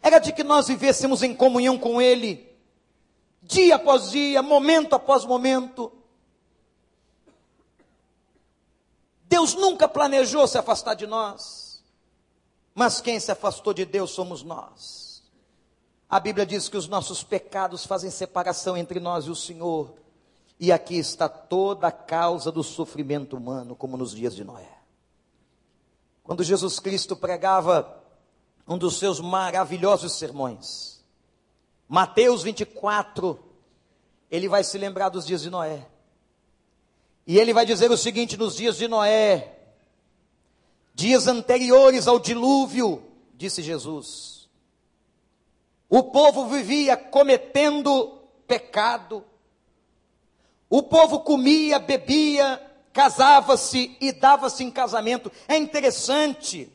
Era 0.00 0.20
de 0.20 0.32
que 0.32 0.44
nós 0.44 0.68
vivêssemos 0.68 1.24
em 1.24 1.34
comunhão 1.34 1.76
com 1.76 2.00
Ele 2.00 2.51
dia 3.42 3.74
após 3.74 4.10
dia, 4.10 4.40
momento 4.42 4.94
após 4.94 5.24
momento. 5.24 5.92
Deus 9.24 9.54
nunca 9.54 9.88
planejou 9.88 10.46
se 10.46 10.58
afastar 10.58 10.94
de 10.94 11.06
nós, 11.06 11.82
mas 12.74 13.00
quem 13.00 13.18
se 13.18 13.32
afastou 13.32 13.74
de 13.74 13.84
Deus 13.84 14.10
somos 14.10 14.42
nós. 14.42 15.22
A 16.08 16.20
Bíblia 16.20 16.44
diz 16.44 16.68
que 16.68 16.76
os 16.76 16.86
nossos 16.86 17.24
pecados 17.24 17.86
fazem 17.86 18.10
separação 18.10 18.76
entre 18.76 19.00
nós 19.00 19.24
e 19.24 19.30
o 19.30 19.34
Senhor, 19.34 19.94
e 20.60 20.70
aqui 20.70 20.96
está 20.96 21.28
toda 21.28 21.88
a 21.88 21.92
causa 21.92 22.52
do 22.52 22.62
sofrimento 22.62 23.36
humano, 23.36 23.74
como 23.74 23.96
nos 23.96 24.14
dias 24.14 24.34
de 24.34 24.44
Noé. 24.44 24.78
Quando 26.22 26.44
Jesus 26.44 26.78
Cristo 26.78 27.16
pregava 27.16 28.00
um 28.68 28.78
dos 28.78 28.98
seus 28.98 29.18
maravilhosos 29.18 30.12
sermões, 30.12 31.01
Mateus 31.88 32.42
24, 32.42 33.38
ele 34.30 34.48
vai 34.48 34.64
se 34.64 34.78
lembrar 34.78 35.08
dos 35.08 35.26
dias 35.26 35.42
de 35.42 35.50
Noé. 35.50 35.86
E 37.26 37.38
ele 37.38 37.52
vai 37.52 37.66
dizer 37.66 37.90
o 37.90 37.96
seguinte: 37.96 38.36
nos 38.36 38.56
dias 38.56 38.76
de 38.76 38.88
Noé, 38.88 39.58
dias 40.94 41.26
anteriores 41.26 42.06
ao 42.06 42.18
dilúvio, 42.18 43.02
disse 43.34 43.62
Jesus, 43.62 44.48
o 45.88 46.02
povo 46.04 46.46
vivia 46.46 46.96
cometendo 46.96 48.18
pecado, 48.46 49.24
o 50.68 50.82
povo 50.82 51.20
comia, 51.20 51.78
bebia, 51.78 52.60
casava-se 52.92 53.96
e 54.00 54.12
dava-se 54.12 54.64
em 54.64 54.70
casamento. 54.70 55.30
É 55.46 55.56
interessante 55.56 56.72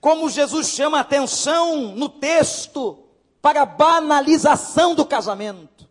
como 0.00 0.28
Jesus 0.30 0.68
chama 0.68 0.98
a 0.98 1.00
atenção 1.00 1.94
no 1.94 2.08
texto 2.08 3.07
para 3.40 3.62
a 3.62 3.66
banalização 3.66 4.94
do 4.94 5.04
casamento. 5.04 5.88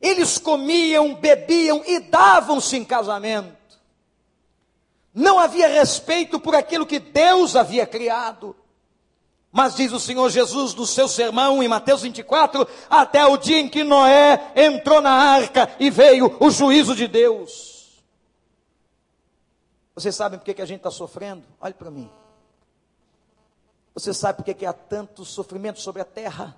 Eles 0.00 0.38
comiam, 0.38 1.14
bebiam 1.14 1.82
e 1.86 2.00
davam-se 2.00 2.76
em 2.76 2.84
casamento. 2.84 3.56
Não 5.12 5.38
havia 5.38 5.68
respeito 5.68 6.38
por 6.38 6.54
aquilo 6.54 6.86
que 6.86 6.98
Deus 6.98 7.56
havia 7.56 7.86
criado. 7.86 8.54
Mas 9.50 9.74
diz 9.74 9.90
o 9.92 9.98
Senhor 9.98 10.28
Jesus 10.28 10.74
no 10.74 10.86
seu 10.86 11.08
sermão 11.08 11.62
em 11.62 11.68
Mateus 11.68 12.02
24, 12.02 12.68
até 12.90 13.24
o 13.24 13.38
dia 13.38 13.58
em 13.58 13.70
que 13.70 13.82
Noé 13.82 14.52
entrou 14.54 15.00
na 15.00 15.12
arca 15.12 15.74
e 15.80 15.88
veio 15.88 16.36
o 16.38 16.50
juízo 16.50 16.94
de 16.94 17.08
Deus. 17.08 18.02
Vocês 19.94 20.14
sabem 20.14 20.38
por 20.38 20.44
que, 20.44 20.60
a 20.60 20.66
gente 20.66 20.80
está 20.80 20.90
sofrendo? 20.90 21.42
Olhe 21.58 21.72
para 21.72 21.90
mim. 21.90 22.10
Você 23.96 24.12
sabe 24.12 24.42
por 24.42 24.54
que 24.54 24.66
há 24.66 24.74
tanto 24.74 25.24
sofrimento 25.24 25.80
sobre 25.80 26.02
a 26.02 26.04
terra? 26.04 26.54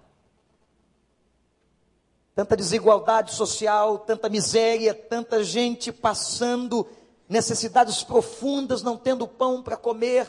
Tanta 2.34 2.56
desigualdade 2.56 3.32
social, 3.32 4.00
tanta 4.00 4.28
miséria, 4.28 4.92
tanta 4.92 5.44
gente 5.44 5.92
passando 5.92 6.84
necessidades 7.28 8.02
profundas, 8.02 8.82
não 8.82 8.96
tendo 8.96 9.28
pão 9.28 9.62
para 9.62 9.76
comer, 9.76 10.26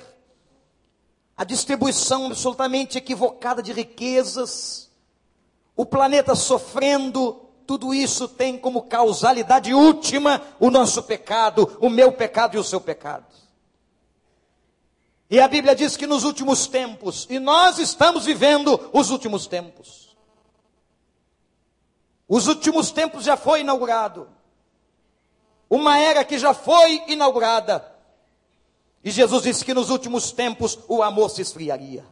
a 1.36 1.44
distribuição 1.44 2.28
absolutamente 2.28 3.00
equivocada 3.00 3.64
de 3.64 3.74
riquezas, 3.74 4.92
o 5.76 5.88
planeta 5.88 6.36
sofrendo, 6.36 7.42
tudo 7.66 7.92
isso 7.92 8.28
tem 8.28 8.56
como 8.56 8.84
causalidade 8.84 9.74
última 9.74 10.44
o 10.60 10.70
nosso 10.70 11.02
pecado, 11.02 11.76
o 11.82 11.90
meu 11.90 12.12
pecado 12.12 12.56
e 12.56 12.60
o 12.60 12.64
seu 12.64 12.80
pecado. 12.80 13.26
E 15.30 15.40
a 15.40 15.48
Bíblia 15.48 15.76
diz 15.76 15.96
que 15.96 16.08
nos 16.08 16.24
últimos 16.24 16.66
tempos, 16.66 17.28
e 17.30 17.38
nós 17.38 17.78
estamos 17.78 18.26
vivendo 18.26 18.90
os 18.92 19.12
últimos 19.12 19.46
tempos. 19.46 20.18
Os 22.28 22.48
últimos 22.48 22.92
tempos 22.92 23.24
já 23.24 23.38
foi 23.38 23.62
inaugurado. 23.62 24.28
Uma 25.70 26.00
era 26.00 26.26
que 26.26 26.40
já 26.40 26.54
foi 26.54 27.04
inaugurada. 27.08 27.96
E 29.04 29.12
Jesus 29.12 29.44
disse 29.44 29.64
que 29.64 29.74
nos 29.74 29.92
últimos 29.92 30.32
tempos 30.32 30.80
o 30.88 31.04
amor 31.04 31.30
se 31.30 31.42
esfriaria. 31.42 32.06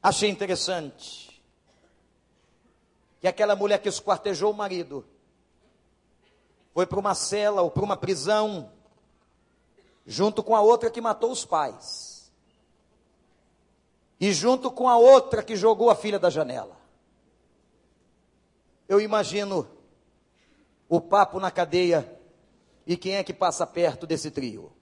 Achei 0.00 0.30
interessante 0.30 1.42
que 3.20 3.26
aquela 3.26 3.56
mulher 3.56 3.78
que 3.78 3.88
esquartejou 3.88 4.52
o 4.52 4.56
marido 4.56 5.04
foi 6.72 6.86
para 6.86 7.00
uma 7.00 7.14
cela 7.14 7.60
ou 7.62 7.70
para 7.70 7.82
uma 7.82 7.96
prisão 7.96 8.70
junto 10.06 10.42
com 10.42 10.54
a 10.54 10.60
outra 10.60 10.90
que 10.90 11.00
matou 11.00 11.32
os 11.32 11.44
pais, 11.44 12.32
e 14.18 14.32
junto 14.32 14.70
com 14.70 14.88
a 14.88 14.96
outra 14.96 15.42
que 15.42 15.56
jogou 15.56 15.90
a 15.90 15.94
filha 15.94 16.18
da 16.18 16.30
janela. 16.30 16.76
Eu 18.88 19.00
imagino 19.00 19.68
o 20.88 21.00
papo 21.00 21.40
na 21.40 21.50
cadeia 21.50 22.18
e 22.86 22.96
quem 22.96 23.16
é 23.16 23.24
que 23.24 23.34
passa 23.34 23.66
perto 23.66 24.06
desse 24.06 24.30
trio? 24.30 24.72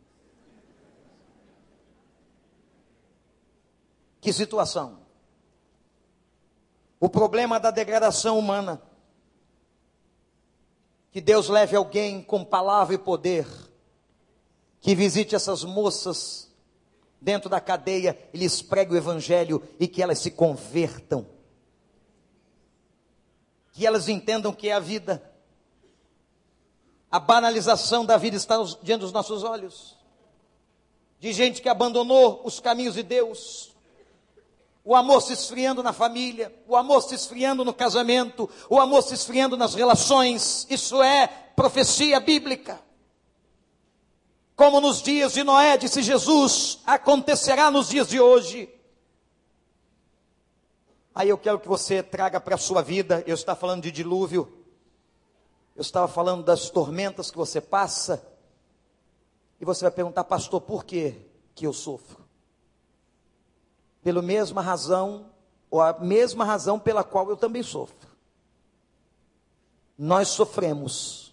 Que 4.20 4.32
situação? 4.32 5.00
O 7.00 7.08
problema 7.08 7.58
da 7.58 7.70
degradação 7.70 8.38
humana. 8.38 8.80
Que 11.10 11.20
Deus 11.20 11.48
leve 11.48 11.76
alguém 11.76 12.22
com 12.22 12.44
palavra 12.44 12.94
e 12.94 12.98
poder 12.98 13.46
que 14.84 14.94
visite 14.94 15.34
essas 15.34 15.64
moças 15.64 16.52
dentro 17.18 17.48
da 17.48 17.58
cadeia 17.58 18.18
e 18.34 18.36
lhes 18.36 18.60
pregue 18.60 18.92
o 18.92 18.96
evangelho 18.98 19.66
e 19.80 19.88
que 19.88 20.02
elas 20.02 20.18
se 20.18 20.30
convertam. 20.30 21.26
Que 23.72 23.86
elas 23.86 24.10
entendam 24.10 24.52
que 24.52 24.68
é 24.68 24.74
a 24.74 24.78
vida. 24.78 25.32
A 27.10 27.18
banalização 27.18 28.04
da 28.04 28.18
vida 28.18 28.36
está 28.36 28.62
diante 28.82 29.00
dos 29.00 29.10
nossos 29.10 29.42
olhos. 29.42 29.96
De 31.18 31.32
gente 31.32 31.62
que 31.62 31.68
abandonou 31.70 32.42
os 32.44 32.60
caminhos 32.60 32.92
de 32.92 33.02
Deus. 33.02 33.74
O 34.84 34.94
amor 34.94 35.22
se 35.22 35.32
esfriando 35.32 35.82
na 35.82 35.94
família, 35.94 36.54
o 36.68 36.76
amor 36.76 37.00
se 37.00 37.14
esfriando 37.14 37.64
no 37.64 37.72
casamento, 37.72 38.50
o 38.68 38.78
amor 38.78 39.02
se 39.02 39.14
esfriando 39.14 39.56
nas 39.56 39.74
relações. 39.74 40.66
Isso 40.68 41.02
é 41.02 41.26
profecia 41.56 42.20
bíblica. 42.20 42.83
Como 44.56 44.80
nos 44.80 45.02
dias 45.02 45.32
de 45.32 45.42
Noé, 45.42 45.76
disse 45.76 46.02
Jesus, 46.02 46.80
acontecerá 46.86 47.70
nos 47.70 47.88
dias 47.88 48.08
de 48.08 48.20
hoje. 48.20 48.68
Aí 51.14 51.28
eu 51.28 51.38
quero 51.38 51.58
que 51.58 51.68
você 51.68 52.02
traga 52.02 52.40
para 52.40 52.54
a 52.54 52.58
sua 52.58 52.82
vida, 52.82 53.22
eu 53.26 53.34
estava 53.34 53.58
falando 53.58 53.82
de 53.82 53.90
dilúvio, 53.90 54.52
eu 55.74 55.82
estava 55.82 56.08
falando 56.08 56.44
das 56.44 56.70
tormentas 56.70 57.30
que 57.30 57.36
você 57.36 57.60
passa, 57.60 58.24
e 59.60 59.64
você 59.64 59.84
vai 59.84 59.92
perguntar, 59.92 60.24
pastor, 60.24 60.60
por 60.60 60.84
que 60.84 61.14
que 61.54 61.66
eu 61.66 61.72
sofro? 61.72 62.24
Pela 64.02 64.20
mesma 64.20 64.60
razão, 64.60 65.30
ou 65.70 65.80
a 65.80 65.98
mesma 65.98 66.44
razão 66.44 66.78
pela 66.78 67.02
qual 67.02 67.28
eu 67.30 67.36
também 67.36 67.62
sofro. 67.62 68.08
Nós 69.96 70.28
sofremos 70.28 71.23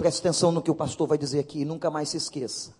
Preste 0.00 0.20
atenção 0.20 0.50
no 0.50 0.62
que 0.62 0.70
o 0.70 0.74
pastor 0.74 1.06
vai 1.06 1.18
dizer 1.18 1.40
aqui, 1.40 1.62
nunca 1.62 1.90
mais 1.90 2.08
se 2.08 2.16
esqueça. 2.16 2.72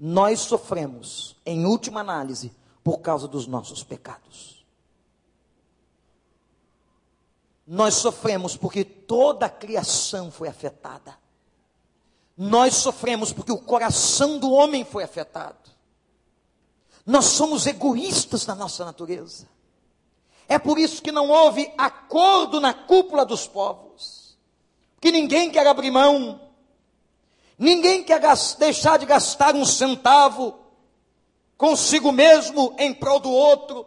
Nós 0.00 0.40
sofremos, 0.40 1.36
em 1.44 1.66
última 1.66 2.00
análise, 2.00 2.50
por 2.82 3.00
causa 3.00 3.28
dos 3.28 3.46
nossos 3.46 3.84
pecados. 3.84 4.64
Nós 7.66 7.96
sofremos 7.96 8.56
porque 8.56 8.86
toda 8.86 9.44
a 9.44 9.50
criação 9.50 10.30
foi 10.30 10.48
afetada. 10.48 11.14
Nós 12.34 12.76
sofremos 12.76 13.30
porque 13.30 13.52
o 13.52 13.58
coração 13.58 14.38
do 14.38 14.50
homem 14.50 14.82
foi 14.82 15.04
afetado. 15.04 15.70
Nós 17.04 17.26
somos 17.26 17.66
egoístas 17.66 18.46
na 18.46 18.54
nossa 18.54 18.82
natureza. 18.82 19.46
É 20.48 20.58
por 20.58 20.78
isso 20.78 21.02
que 21.02 21.12
não 21.12 21.28
houve 21.28 21.70
acordo 21.76 22.62
na 22.62 22.72
cúpula 22.72 23.26
dos 23.26 23.46
povos 23.46 24.23
que 25.04 25.12
ninguém 25.12 25.50
quer 25.50 25.66
abrir 25.66 25.90
mão, 25.90 26.40
ninguém 27.58 28.02
quer 28.02 28.22
deixar 28.58 28.98
de 28.98 29.04
gastar 29.04 29.54
um 29.54 29.62
centavo 29.62 30.58
consigo 31.58 32.10
mesmo 32.10 32.74
em 32.78 32.94
prol 32.94 33.20
do 33.20 33.30
outro. 33.30 33.86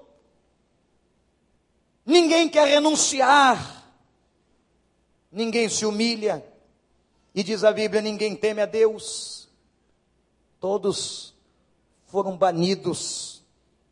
ninguém 2.06 2.48
quer 2.48 2.68
renunciar, 2.68 3.92
ninguém 5.32 5.68
se 5.68 5.88
humilha, 5.88 6.46
e 7.34 7.42
diz 7.42 7.64
a 7.64 7.72
Bíblia: 7.72 8.00
ninguém 8.00 8.36
teme 8.36 8.62
a 8.62 8.68
Deus, 8.68 9.50
todos 10.60 11.34
foram 12.06 12.38
banidos 12.38 13.44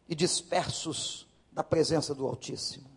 e 0.08 0.14
dispersos 0.14 1.26
da 1.52 1.64
presença 1.64 2.14
do 2.14 2.28
Altíssimo. 2.28 2.88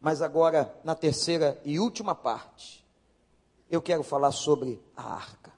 Mas 0.00 0.20
agora, 0.20 0.76
na 0.82 0.96
terceira 0.96 1.62
e 1.64 1.78
última 1.78 2.16
parte, 2.16 2.81
eu 3.72 3.80
quero 3.80 4.02
falar 4.02 4.32
sobre 4.32 4.78
a 4.94 5.14
arca. 5.14 5.50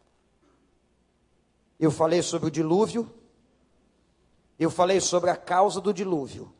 Eu 1.80 1.90
falei 1.90 2.22
sobre 2.22 2.46
o 2.46 2.50
dilúvio, 2.50 3.12
eu 4.56 4.70
falei 4.70 5.00
sobre 5.00 5.30
a 5.30 5.36
causa 5.36 5.80
do 5.80 5.92
dilúvio. 5.92 6.54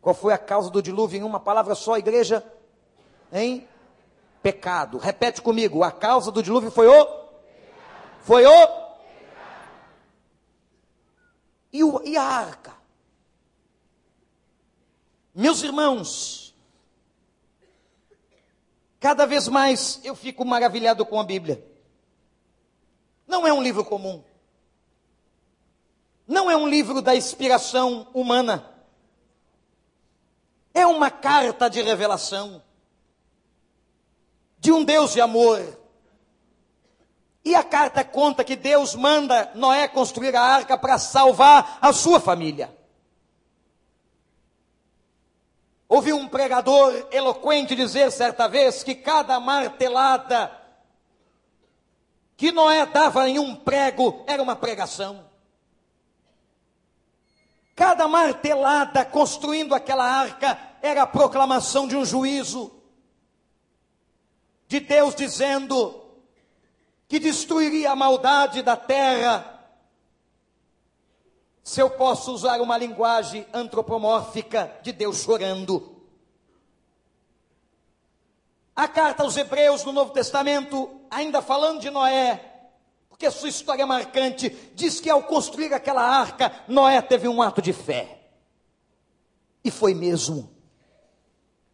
Qual 0.00 0.14
foi 0.14 0.32
a 0.32 0.38
causa 0.38 0.70
do 0.70 0.80
dilúvio 0.80 1.18
em 1.18 1.24
uma 1.24 1.40
palavra 1.40 1.74
só, 1.74 1.98
igreja? 1.98 2.46
Em 3.32 3.66
pecado. 4.40 4.96
Repete 4.98 5.42
comigo, 5.42 5.82
a 5.82 5.90
causa 5.90 6.30
do 6.30 6.40
dilúvio 6.40 6.70
foi 6.70 6.86
o? 6.86 7.24
Foi 8.20 8.46
o? 8.46 8.68
E, 11.72 11.82
o, 11.82 12.00
e 12.04 12.16
a 12.16 12.22
arca? 12.22 12.72
Meus 15.34 15.60
irmãos, 15.64 16.43
cada 19.04 19.26
vez 19.26 19.48
mais 19.48 20.00
eu 20.02 20.16
fico 20.16 20.46
maravilhado 20.46 21.04
com 21.04 21.20
a 21.20 21.24
Bíblia. 21.24 21.62
Não 23.26 23.46
é 23.46 23.52
um 23.52 23.62
livro 23.62 23.84
comum. 23.84 24.24
Não 26.26 26.50
é 26.50 26.56
um 26.56 26.66
livro 26.66 27.02
da 27.02 27.14
inspiração 27.14 28.08
humana. 28.14 28.64
É 30.72 30.86
uma 30.86 31.10
carta 31.10 31.68
de 31.68 31.82
revelação 31.82 32.62
de 34.58 34.72
um 34.72 34.82
Deus 34.82 35.12
de 35.12 35.20
amor. 35.20 35.60
E 37.44 37.54
a 37.54 37.62
carta 37.62 38.02
conta 38.02 38.42
que 38.42 38.56
Deus 38.56 38.94
manda 38.94 39.52
Noé 39.54 39.86
construir 39.86 40.34
a 40.34 40.40
arca 40.40 40.78
para 40.78 40.98
salvar 40.98 41.76
a 41.82 41.92
sua 41.92 42.18
família. 42.20 42.74
Ouvi 45.94 46.12
um 46.12 46.26
pregador 46.26 47.06
eloquente 47.12 47.76
dizer 47.76 48.10
certa 48.10 48.48
vez 48.48 48.82
que 48.82 48.96
cada 48.96 49.38
martelada 49.38 50.50
que 52.36 52.50
Noé 52.50 52.84
dava 52.84 53.28
em 53.28 53.38
um 53.38 53.54
prego 53.54 54.24
era 54.26 54.42
uma 54.42 54.56
pregação. 54.56 55.24
Cada 57.76 58.08
martelada 58.08 59.04
construindo 59.04 59.72
aquela 59.72 60.04
arca 60.04 60.58
era 60.82 61.02
a 61.02 61.06
proclamação 61.06 61.86
de 61.86 61.94
um 61.96 62.04
juízo, 62.04 62.72
de 64.66 64.80
Deus 64.80 65.14
dizendo 65.14 66.10
que 67.06 67.20
destruiria 67.20 67.92
a 67.92 67.96
maldade 67.96 68.62
da 68.62 68.76
terra. 68.76 69.53
Se 71.64 71.80
eu 71.80 71.88
posso 71.88 72.30
usar 72.30 72.60
uma 72.60 72.76
linguagem 72.76 73.46
antropomórfica 73.50 74.70
de 74.82 74.92
Deus 74.92 75.22
chorando. 75.22 75.96
A 78.76 78.86
carta 78.86 79.22
aos 79.22 79.34
Hebreus 79.34 79.82
no 79.82 79.90
Novo 79.90 80.12
Testamento, 80.12 81.00
ainda 81.10 81.40
falando 81.40 81.80
de 81.80 81.88
Noé, 81.88 82.68
porque 83.08 83.30
sua 83.30 83.48
história 83.48 83.82
é 83.82 83.86
marcante, 83.86 84.50
diz 84.74 85.00
que 85.00 85.08
ao 85.08 85.22
construir 85.22 85.72
aquela 85.72 86.02
arca, 86.02 86.52
Noé 86.68 87.00
teve 87.00 87.28
um 87.28 87.40
ato 87.40 87.62
de 87.62 87.72
fé. 87.72 88.28
E 89.64 89.70
foi 89.70 89.94
mesmo. 89.94 90.50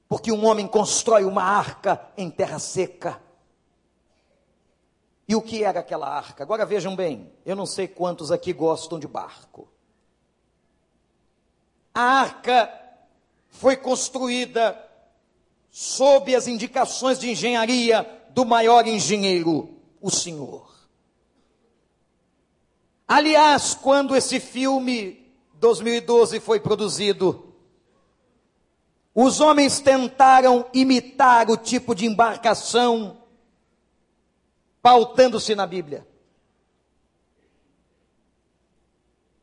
Porque 0.09 0.31
um 0.31 0.47
homem 0.47 0.69
constrói 0.69 1.25
uma 1.25 1.43
arca 1.43 2.01
em 2.17 2.31
terra 2.31 2.61
seca. 2.61 3.21
E 5.27 5.35
o 5.35 5.43
que 5.43 5.65
era 5.65 5.81
aquela 5.81 6.09
arca? 6.09 6.45
Agora 6.45 6.65
vejam 6.65 6.95
bem, 6.95 7.33
eu 7.45 7.57
não 7.57 7.67
sei 7.67 7.89
quantos 7.89 8.31
aqui 8.31 8.53
gostam 8.53 8.99
de 8.99 9.09
barco. 9.09 9.69
A 11.95 12.01
arca 12.01 12.73
foi 13.49 13.77
construída 13.77 14.79
sob 15.71 16.35
as 16.35 16.47
indicações 16.47 17.19
de 17.19 17.31
engenharia 17.31 18.09
do 18.31 18.45
maior 18.45 18.87
engenheiro, 18.87 19.77
o 20.01 20.11
Senhor. 20.11 20.71
Aliás, 23.07 23.75
quando 23.75 24.15
esse 24.15 24.39
filme 24.39 25.21
2012 25.55 26.39
foi 26.41 26.61
produzido, 26.61 27.55
os 29.15 29.41
homens 29.41 29.81
tentaram 29.81 30.65
imitar 30.73 31.51
o 31.51 31.57
tipo 31.57 31.95
de 31.95 32.07
embarcação 32.07 33.19
pautando-se 34.81 35.55
na 35.55 35.67
Bíblia. 35.67 36.07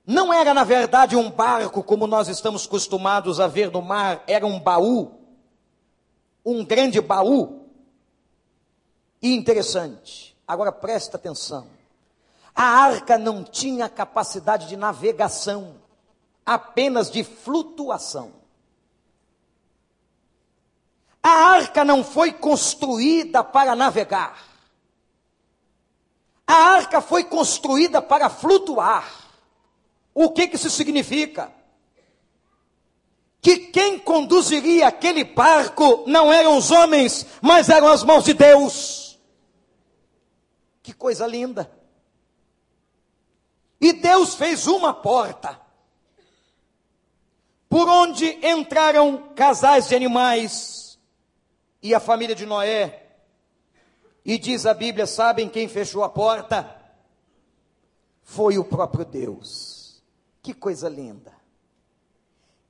Não 0.08 0.34
era, 0.34 0.54
na 0.54 0.64
verdade, 0.64 1.18
um 1.18 1.30
barco 1.30 1.84
como 1.84 2.08
nós 2.08 2.30
estamos 2.30 2.66
acostumados 2.66 3.42
a 3.42 3.48
ver 3.48 3.70
no 3.70 3.82
mar, 3.82 4.24
era 4.26 4.48
um 4.48 4.58
baú, 4.58 5.12
um 6.46 6.64
grande 6.64 7.02
baú. 7.02 7.68
E 9.22 9.36
interessante, 9.36 10.34
agora 10.48 10.72
presta 10.72 11.18
atenção. 11.18 11.68
A 12.56 12.64
arca 12.64 13.18
não 13.18 13.44
tinha 13.44 13.90
capacidade 13.90 14.70
de 14.70 14.78
navegação, 14.78 15.76
apenas 16.46 17.12
de 17.12 17.26
flutuação. 17.26 18.32
A 21.22 21.30
arca 21.30 21.84
não 21.84 22.02
foi 22.02 22.32
construída 22.32 23.44
para 23.44 23.76
navegar. 23.76 24.42
A 26.48 26.54
arca 26.54 27.02
foi 27.02 27.26
construída 27.26 28.02
para 28.02 28.30
flutuar. 28.30 29.27
O 30.20 30.32
que, 30.32 30.48
que 30.48 30.56
isso 30.56 30.72
significa? 30.72 31.54
Que 33.40 33.68
quem 33.68 34.00
conduziria 34.00 34.88
aquele 34.88 35.24
barco 35.24 36.06
não 36.08 36.34
eram 36.34 36.58
os 36.58 36.72
homens, 36.72 37.24
mas 37.40 37.70
eram 37.70 37.88
as 37.88 38.02
mãos 38.02 38.24
de 38.24 38.34
Deus. 38.34 39.20
Que 40.82 40.92
coisa 40.92 41.28
linda. 41.28 41.72
E 43.80 43.94
Deus 43.94 44.34
fez 44.34 44.66
uma 44.66 44.92
porta, 44.92 45.62
por 47.70 47.88
onde 47.88 48.44
entraram 48.44 49.32
casais 49.36 49.88
de 49.88 49.96
animais 49.96 50.98
e 51.80 51.94
a 51.94 52.00
família 52.00 52.34
de 52.34 52.48
Noé. 52.48 53.06
E 54.26 54.40
diz 54.40 54.66
a 54.66 54.74
Bíblia: 54.74 55.06
sabem 55.06 55.48
quem 55.48 55.68
fechou 55.68 56.04
a 56.04 56.10
porta? 56.10 56.76
Foi 58.24 58.58
o 58.58 58.66
próprio 58.66 59.06
Deus. 59.06 59.77
Que 60.48 60.54
coisa 60.54 60.88
linda. 60.88 61.34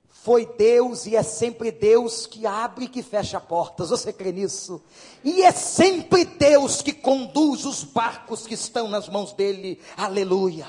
Foi 0.09 0.47
Deus 0.47 1.05
e 1.05 1.15
é 1.15 1.21
sempre 1.21 1.69
Deus 1.69 2.25
que 2.25 2.43
abre 2.43 2.85
e 2.85 2.89
que 2.89 3.03
fecha 3.03 3.39
portas. 3.39 3.91
Você 3.91 4.11
crê 4.11 4.31
nisso? 4.31 4.83
E 5.23 5.43
é 5.43 5.51
sempre 5.51 6.25
Deus 6.25 6.81
que 6.81 6.91
conduz 6.91 7.65
os 7.65 7.83
barcos 7.83 8.47
que 8.47 8.55
estão 8.55 8.87
nas 8.87 9.07
mãos 9.07 9.31
dele. 9.31 9.79
Aleluia. 9.95 10.65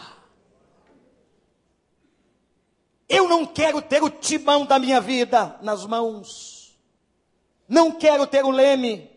Eu 3.08 3.26
não 3.26 3.46
quero 3.46 3.80
ter 3.80 4.02
o 4.02 4.10
timão 4.10 4.66
da 4.66 4.78
minha 4.78 5.00
vida 5.00 5.58
nas 5.62 5.86
mãos. 5.86 6.78
Não 7.66 7.90
quero 7.90 8.26
ter 8.26 8.44
o 8.44 8.50
leme. 8.50 9.10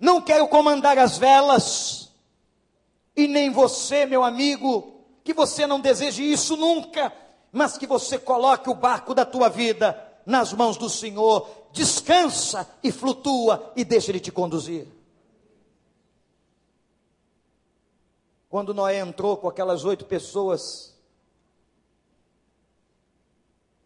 Não 0.00 0.22
quero 0.22 0.48
comandar 0.48 0.96
as 0.96 1.18
velas. 1.18 2.10
E 3.14 3.28
nem 3.28 3.50
você, 3.50 4.06
meu 4.06 4.24
amigo, 4.24 4.93
que 5.24 5.32
você 5.32 5.66
não 5.66 5.80
deseje 5.80 6.22
isso 6.22 6.54
nunca, 6.54 7.10
mas 7.50 7.78
que 7.78 7.86
você 7.86 8.18
coloque 8.18 8.68
o 8.68 8.74
barco 8.74 9.14
da 9.14 9.24
tua 9.24 9.48
vida 9.48 9.98
nas 10.26 10.52
mãos 10.52 10.76
do 10.76 10.90
Senhor. 10.90 11.48
Descansa 11.72 12.68
e 12.82 12.92
flutua 12.92 13.72
e 13.74 13.84
deixa 13.84 14.10
ele 14.10 14.20
te 14.20 14.30
conduzir. 14.30 14.86
Quando 18.50 18.74
Noé 18.74 18.98
entrou 18.98 19.36
com 19.38 19.48
aquelas 19.48 19.84
oito 19.84 20.04
pessoas, 20.04 20.94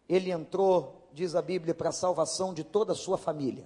ele 0.07 0.29
entrou, 0.29 1.07
diz 1.13 1.33
a 1.33 1.41
Bíblia, 1.41 1.73
para 1.73 1.89
a 1.89 1.93
salvação 1.93 2.53
de 2.53 2.63
toda 2.63 2.91
a 2.91 2.95
sua 2.95 3.17
família. 3.17 3.65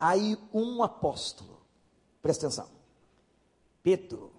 Aí 0.00 0.36
um 0.52 0.82
apóstolo, 0.82 1.60
presta 2.20 2.46
atenção, 2.46 2.68
Pedro, 3.82 4.31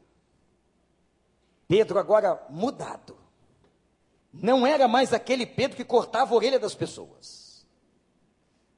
Pedro 1.67 1.99
agora 1.99 2.45
mudado, 2.49 3.17
não 4.31 4.65
era 4.65 4.87
mais 4.87 5.13
aquele 5.13 5.45
Pedro 5.45 5.77
que 5.77 5.85
cortava 5.85 6.33
a 6.33 6.35
orelha 6.35 6.59
das 6.59 6.75
pessoas, 6.75 7.65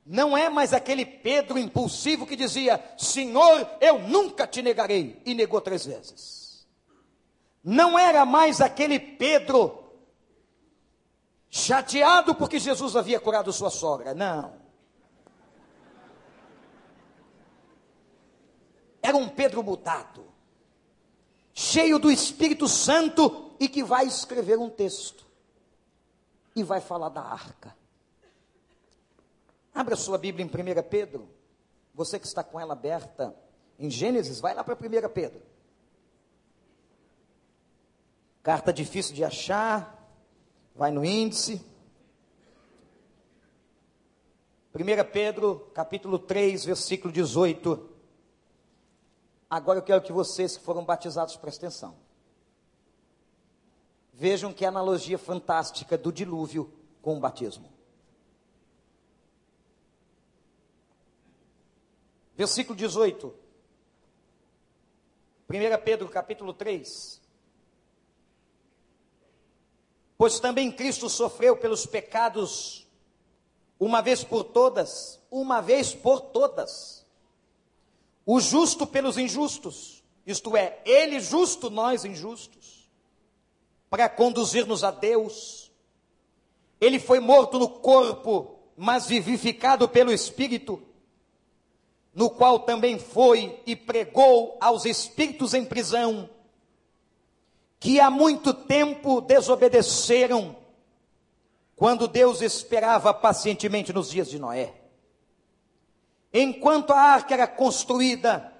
não 0.06 0.38
é 0.38 0.50
mais 0.50 0.72
aquele 0.72 1.06
Pedro 1.06 1.58
impulsivo 1.58 2.28
que 2.28 2.36
dizia: 2.36 2.84
Senhor, 2.98 3.68
eu 3.82 4.00
nunca 4.00 4.46
te 4.46 4.62
negarei, 4.62 5.20
e 5.26 5.34
negou 5.34 5.60
três 5.60 5.86
vezes. 5.86 6.68
Não 7.64 7.98
era 7.98 8.24
mais 8.26 8.62
aquele 8.62 9.00
Pedro 9.00 9.84
chateado 11.50 12.36
porque 12.36 12.60
Jesus 12.60 12.96
havia 12.96 13.20
curado 13.20 13.52
sua 13.52 13.72
sogra. 13.72 14.14
Não. 14.14 14.54
Era 19.02 19.18
um 19.18 19.28
Pedro 19.28 19.64
mudado, 19.64 20.28
cheio 21.58 21.98
do 21.98 22.12
Espírito 22.12 22.68
Santo 22.68 23.56
e 23.58 23.70
que 23.70 23.82
vai 23.82 24.06
escrever 24.06 24.60
um 24.60 24.70
texto 24.70 25.26
e 26.54 26.62
vai 26.62 26.82
falar 26.82 27.08
da 27.08 27.22
arca. 27.22 27.74
Abra 29.74 29.96
sua 29.96 30.18
Bíblia 30.18 30.46
em 30.46 30.50
1 30.50 30.84
Pedro, 30.90 31.30
você 31.94 32.20
que 32.20 32.28
está 32.28 32.44
com 32.44 32.60
ela 32.60 32.74
aberta 32.74 33.34
em 33.80 33.90
Gênesis, 33.90 34.42
vai 34.42 34.54
lá 34.54 34.66
para 34.66 34.76
1 34.76 35.10
Pedro. 35.14 35.42
Carta 38.44 38.74
difícil 38.74 39.16
de 39.16 39.24
achar, 39.24 40.14
vai 40.76 40.92
no 40.92 41.06
índice. 41.06 41.66
1 44.74 45.12
Pedro, 45.12 45.72
capítulo 45.74 46.20
3, 46.20 46.66
versículo 46.66 47.14
18. 47.14 47.95
Agora 49.50 49.80
eu 49.80 49.84
quero 49.84 50.02
que 50.02 50.12
vocês 50.12 50.58
que 50.58 50.64
foram 50.64 50.84
batizados 50.84 51.36
prestem 51.38 51.68
atenção. 51.68 51.96
Vejam 54.14 54.54
que 54.54 54.66
analogia 54.66 55.18
fantástica 55.18 55.98
do 55.98 56.12
dilúvio 56.12 56.74
com 57.02 57.18
o 57.18 57.20
batismo. 57.20 57.70
Versículo 62.36 62.78
18. 62.78 63.34
1 65.50 65.84
Pedro 65.84 66.10
capítulo 66.10 66.54
3. 66.54 67.22
Pois 70.18 70.40
também 70.40 70.72
Cristo 70.72 71.10
sofreu 71.10 71.58
pelos 71.58 71.86
pecados, 71.86 72.88
uma 73.78 74.02
vez 74.02 74.24
por 74.24 74.46
todas, 74.46 75.22
uma 75.30 75.62
vez 75.62 75.94
por 75.94 76.22
todas. 76.22 76.95
O 78.26 78.40
justo 78.40 78.88
pelos 78.88 79.18
injustos, 79.18 80.04
isto 80.26 80.58
é, 80.58 80.80
ele 80.86 81.20
justo, 81.20 81.70
nós 81.70 82.04
injustos, 82.04 82.90
para 83.90 84.10
conduzir-nos 84.10 84.84
a 84.84 84.92
Deus. 84.92 85.72
Ele 86.82 87.00
foi 87.00 87.20
morto 87.20 87.60
no 87.60 87.70
corpo, 87.70 88.60
mas 88.76 89.08
vivificado 89.08 89.88
pelo 89.88 90.12
Espírito 90.12 90.82
no 92.16 92.30
qual 92.30 92.60
também 92.60 92.98
foi 92.98 93.62
e 93.66 93.76
pregou 93.76 94.58
aos 94.62 94.86
espíritos 94.86 95.54
em 95.54 95.66
prisão, 95.66 96.30
que 97.78 98.00
há 98.00 98.10
muito 98.10 98.54
tempo 98.54 99.20
desobedeceram, 99.20 100.56
quando 101.76 102.08
Deus 102.08 102.42
esperava 102.42 103.14
pacientemente 103.14 103.92
nos 103.92 104.10
dias 104.10 104.30
de 104.30 104.40
Noé. 104.40 104.74
Enquanto 106.38 106.92
a 106.92 107.00
arca 107.00 107.34
era 107.34 107.48
construída, 107.48 108.52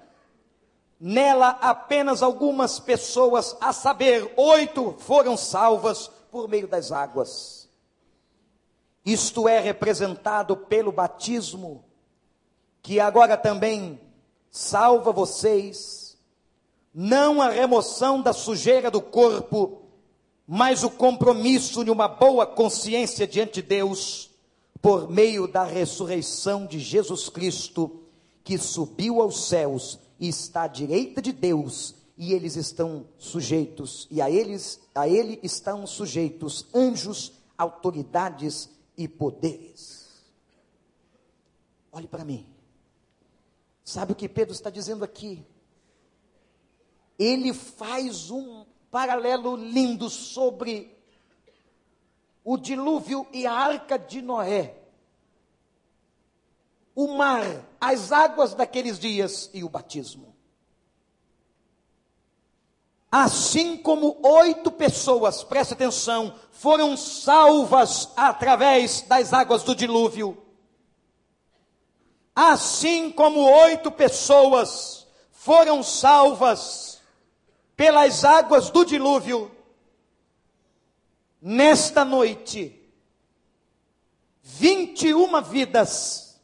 nela 0.98 1.50
apenas 1.60 2.22
algumas 2.22 2.80
pessoas, 2.80 3.54
a 3.60 3.70
saber, 3.70 4.32
oito, 4.34 4.94
foram 4.98 5.36
salvas 5.36 6.10
por 6.30 6.48
meio 6.48 6.66
das 6.66 6.90
águas. 6.90 7.68
Isto 9.04 9.46
é 9.46 9.60
representado 9.60 10.56
pelo 10.56 10.90
batismo 10.90 11.84
que 12.80 12.98
agora 12.98 13.36
também 13.36 14.00
salva 14.50 15.12
vocês, 15.12 16.16
não 16.94 17.42
a 17.42 17.50
remoção 17.50 18.22
da 18.22 18.32
sujeira 18.32 18.90
do 18.90 19.02
corpo, 19.02 19.82
mas 20.46 20.82
o 20.82 20.88
compromisso 20.88 21.84
de 21.84 21.90
uma 21.90 22.08
boa 22.08 22.46
consciência 22.46 23.26
diante 23.26 23.60
de 23.60 23.68
Deus, 23.68 24.30
por 24.80 25.10
meio 25.10 25.46
da 25.46 25.64
ressurreição 25.64 26.66
de 26.66 26.78
Jesus 26.78 27.28
Cristo, 27.28 28.02
que 28.44 28.58
subiu 28.58 29.20
aos 29.20 29.48
céus 29.48 29.98
e 30.18 30.28
está 30.28 30.62
à 30.62 30.68
direita 30.68 31.20
de 31.20 31.32
Deus, 31.32 31.94
e 32.16 32.32
eles 32.32 32.56
estão 32.56 33.06
sujeitos, 33.18 34.06
e 34.10 34.22
a 34.22 34.30
eles, 34.30 34.80
a 34.94 35.08
ele 35.08 35.38
estão 35.42 35.86
sujeitos 35.86 36.66
anjos, 36.74 37.32
autoridades 37.58 38.70
e 38.96 39.06
poderes. 39.06 40.24
Olhe 41.92 42.08
para 42.08 42.24
mim. 42.24 42.46
Sabe 43.84 44.12
o 44.12 44.16
que 44.16 44.28
Pedro 44.28 44.52
está 44.52 44.70
dizendo 44.70 45.04
aqui? 45.04 45.44
Ele 47.18 47.52
faz 47.54 48.30
um 48.30 48.64
paralelo 48.90 49.56
lindo 49.56 50.08
sobre 50.10 50.95
o 52.46 52.56
dilúvio 52.56 53.26
e 53.30 53.46
a 53.46 53.52
arca 53.52 53.98
de 53.98 54.22
Noé. 54.22 54.74
O 56.94 57.08
mar, 57.08 57.44
as 57.78 58.10
águas 58.10 58.54
daqueles 58.54 58.98
dias 58.98 59.50
e 59.52 59.62
o 59.62 59.68
batismo. 59.68 60.34
Assim 63.12 63.76
como 63.76 64.16
oito 64.22 64.70
pessoas, 64.70 65.44
preste 65.44 65.74
atenção, 65.74 66.34
foram 66.50 66.96
salvas 66.96 68.10
através 68.16 69.02
das 69.02 69.34
águas 69.34 69.62
do 69.62 69.74
dilúvio 69.74 70.46
assim 72.36 73.10
como 73.10 73.40
oito 73.40 73.90
pessoas 73.90 75.06
foram 75.32 75.82
salvas 75.82 77.00
pelas 77.74 78.26
águas 78.26 78.68
do 78.68 78.84
dilúvio, 78.84 79.50
nesta 81.48 82.04
noite, 82.04 82.74
21 84.42 85.40
vidas 85.42 86.40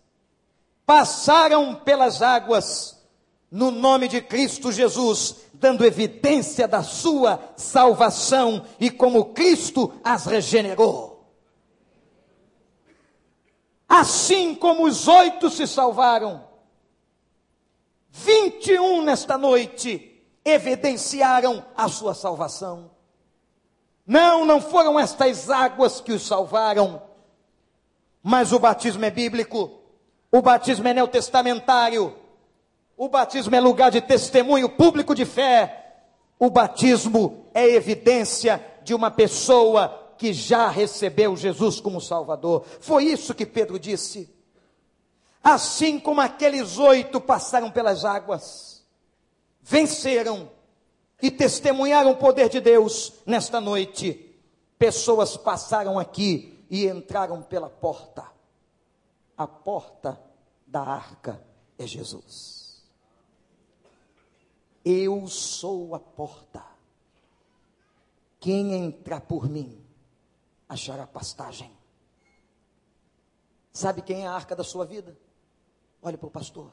passaram 0.86 1.74
pelas 1.74 2.22
águas 2.22 3.04
no 3.50 3.72
nome 3.72 4.06
de 4.06 4.22
Cristo 4.22 4.70
Jesus, 4.70 5.38
dando 5.54 5.84
evidência 5.84 6.68
da 6.68 6.84
sua 6.84 7.52
salvação 7.56 8.64
e 8.78 8.90
como 8.90 9.34
Cristo 9.34 9.92
as 10.04 10.24
regenerou. 10.24 11.26
Assim 13.88 14.54
como 14.54 14.86
os 14.86 15.08
oito 15.08 15.50
se 15.50 15.66
salvaram, 15.66 16.46
21 18.08 19.02
nesta 19.02 19.36
noite 19.36 20.22
evidenciaram 20.44 21.66
a 21.76 21.88
sua 21.88 22.14
salvação. 22.14 23.01
Não, 24.06 24.44
não 24.44 24.60
foram 24.60 24.98
estas 24.98 25.48
águas 25.48 26.00
que 26.00 26.12
os 26.12 26.26
salvaram, 26.26 27.02
mas 28.22 28.52
o 28.52 28.58
batismo 28.58 29.04
é 29.04 29.10
bíblico, 29.10 29.70
o 30.30 30.42
batismo 30.42 30.88
é 30.88 30.94
neotestamentário, 30.94 32.16
o 32.96 33.08
batismo 33.08 33.54
é 33.54 33.60
lugar 33.60 33.90
de 33.90 34.00
testemunho 34.00 34.68
público 34.68 35.14
de 35.14 35.24
fé, 35.24 36.02
o 36.38 36.50
batismo 36.50 37.46
é 37.54 37.68
evidência 37.68 38.64
de 38.82 38.94
uma 38.94 39.10
pessoa 39.10 40.14
que 40.18 40.32
já 40.32 40.68
recebeu 40.68 41.36
Jesus 41.36 41.80
como 41.80 42.00
Salvador. 42.00 42.64
Foi 42.80 43.04
isso 43.04 43.34
que 43.34 43.46
Pedro 43.46 43.78
disse. 43.78 44.32
Assim 45.42 45.98
como 45.98 46.20
aqueles 46.20 46.78
oito 46.78 47.20
passaram 47.20 47.70
pelas 47.70 48.04
águas, 48.04 48.84
venceram 49.60 50.48
e 51.22 51.30
testemunharam 51.30 52.10
o 52.10 52.16
poder 52.16 52.48
de 52.48 52.60
Deus 52.60 53.12
nesta 53.24 53.60
noite, 53.60 54.34
pessoas 54.76 55.36
passaram 55.36 55.96
aqui 55.96 56.66
e 56.68 56.88
entraram 56.88 57.40
pela 57.40 57.70
porta. 57.70 58.26
A 59.38 59.46
porta 59.46 60.20
da 60.66 60.82
arca 60.82 61.40
é 61.78 61.86
Jesus. 61.86 62.82
Eu 64.84 65.28
sou 65.28 65.94
a 65.94 66.00
porta. 66.00 66.64
Quem 68.40 68.74
entrar 68.74 69.20
por 69.20 69.48
mim 69.48 69.80
achará 70.68 71.06
pastagem. 71.06 71.70
Sabe 73.72 74.02
quem 74.02 74.24
é 74.24 74.26
a 74.26 74.32
arca 74.32 74.56
da 74.56 74.64
sua 74.64 74.84
vida? 74.84 75.16
Olhe 76.02 76.16
para 76.16 76.26
o 76.26 76.30
pastor. 76.30 76.72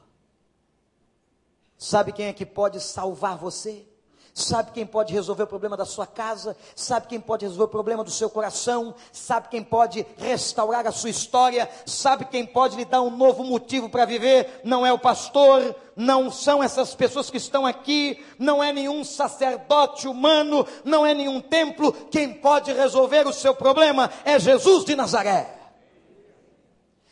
Sabe 1.78 2.12
quem 2.12 2.26
é 2.26 2.32
que 2.32 2.44
pode 2.44 2.80
salvar 2.80 3.38
você? 3.38 3.89
Sabe 4.32 4.70
quem 4.72 4.86
pode 4.86 5.12
resolver 5.12 5.42
o 5.42 5.46
problema 5.46 5.76
da 5.76 5.84
sua 5.84 6.06
casa? 6.06 6.56
Sabe 6.74 7.08
quem 7.08 7.20
pode 7.20 7.44
resolver 7.44 7.64
o 7.64 7.68
problema 7.68 8.04
do 8.04 8.10
seu 8.10 8.30
coração? 8.30 8.94
Sabe 9.12 9.48
quem 9.48 9.62
pode 9.62 10.06
restaurar 10.16 10.86
a 10.86 10.92
sua 10.92 11.10
história? 11.10 11.68
Sabe 11.84 12.24
quem 12.24 12.46
pode 12.46 12.76
lhe 12.76 12.84
dar 12.84 13.02
um 13.02 13.10
novo 13.10 13.42
motivo 13.42 13.88
para 13.88 14.04
viver? 14.04 14.60
Não 14.64 14.86
é 14.86 14.92
o 14.92 14.98
pastor, 14.98 15.74
não 15.96 16.30
são 16.30 16.62
essas 16.62 16.94
pessoas 16.94 17.28
que 17.28 17.36
estão 17.36 17.66
aqui, 17.66 18.24
não 18.38 18.62
é 18.62 18.72
nenhum 18.72 19.04
sacerdote 19.04 20.06
humano, 20.06 20.66
não 20.84 21.04
é 21.04 21.12
nenhum 21.12 21.40
templo. 21.40 21.92
Quem 21.92 22.32
pode 22.32 22.72
resolver 22.72 23.26
o 23.26 23.32
seu 23.32 23.54
problema 23.54 24.10
é 24.24 24.38
Jesus 24.38 24.84
de 24.84 24.94
Nazaré. 24.94 25.58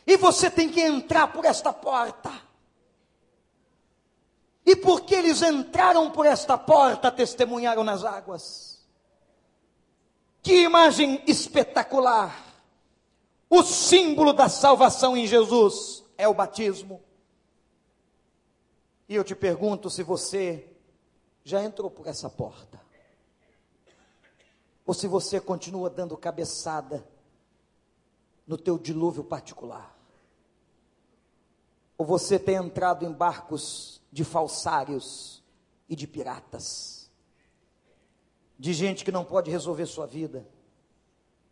E 0.07 0.17
você 0.17 0.51
tem 0.51 0.69
que 0.69 0.81
entrar 0.81 1.29
por 1.29 1.45
esta 1.45 1.73
porta. 1.73 2.48
E 4.69 4.77
porque 4.77 5.15
eles 5.15 5.41
entraram 5.41 6.11
por 6.11 6.27
esta 6.27 6.59
porta, 6.59 7.11
testemunharam 7.11 7.83
nas 7.83 8.05
águas. 8.05 8.87
Que 10.43 10.65
imagem 10.65 11.23
espetacular! 11.27 12.45
O 13.49 13.63
símbolo 13.63 14.35
da 14.35 14.47
salvação 14.47 15.17
em 15.17 15.27
Jesus 15.27 16.05
é 16.19 16.29
o 16.29 16.35
batismo. 16.35 17.01
E 19.09 19.15
eu 19.15 19.25
te 19.25 19.35
pergunto 19.35 19.89
se 19.89 20.03
você 20.03 20.71
já 21.43 21.65
entrou 21.65 21.91
por 21.91 22.07
essa 22.07 22.29
porta. 22.29 22.79
Ou 24.85 24.93
se 24.93 25.07
você 25.07 25.41
continua 25.41 25.89
dando 25.89 26.15
cabeçada 26.15 27.09
no 28.47 28.59
teu 28.59 28.77
dilúvio 28.77 29.25
particular. 29.25 29.97
Ou 31.97 32.05
você 32.05 32.39
tem 32.39 32.57
entrado 32.57 33.07
em 33.07 33.11
barcos 33.11 33.98
de 34.11 34.25
falsários 34.25 35.43
e 35.89 35.97
de 35.97 36.07
piratas. 36.07 37.11
De 38.59 38.73
gente 38.73 39.05
que 39.05 39.13
não 39.13 39.25
pode 39.25 39.51
resolver 39.51 39.87
sua 39.87 40.07
vida. 40.07 40.47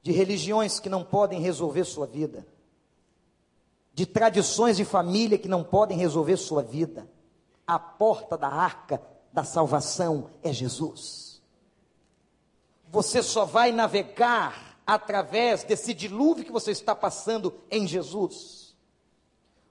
De 0.03 0.13
religiões 0.13 0.81
que 0.81 0.89
não 0.89 1.05
podem 1.05 1.41
resolver 1.41 1.85
sua 1.85 2.07
vida. 2.07 2.47
De 3.95 4.05
tradições 4.05 4.77
de 4.77 4.85
família 4.85 5.39
que 5.39 5.49
não 5.49 5.63
podem 5.63 5.97
resolver 5.97 6.37
sua 6.37 6.63
vida. 6.63 7.09
A 7.67 7.79
porta 7.79 8.37
da 8.37 8.49
arca 8.49 9.01
da 9.33 9.45
salvação 9.45 10.31
é 10.43 10.53
Jesus. 10.53 11.43
Você 12.89 13.23
só 13.23 13.45
vai 13.45 13.73
navegar 13.73 14.81
através 14.87 15.65
desse 15.65 15.93
dilúvio 15.93 16.45
que 16.45 16.53
você 16.53 16.71
está 16.71 16.95
passando 16.95 17.53
em 17.71 17.87
Jesus. 17.87 18.66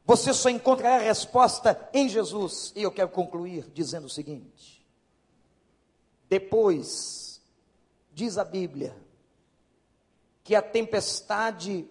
Você 0.06 0.34
só 0.34 0.50
encontrará 0.50 0.98
a 0.98 1.00
resposta 1.00 1.90
em 1.94 2.08
Jesus. 2.08 2.72
E 2.76 2.84
eu 2.84 2.92
quero 2.92 3.10
concluir 3.10 3.70
dizendo 3.74 4.06
o 4.06 4.10
seguinte: 4.10 4.86
depois, 6.30 7.42
diz 8.14 8.38
a 8.38 8.44
Bíblia, 8.44 8.96
que 10.44 10.54
a 10.54 10.62
tempestade 10.62 11.90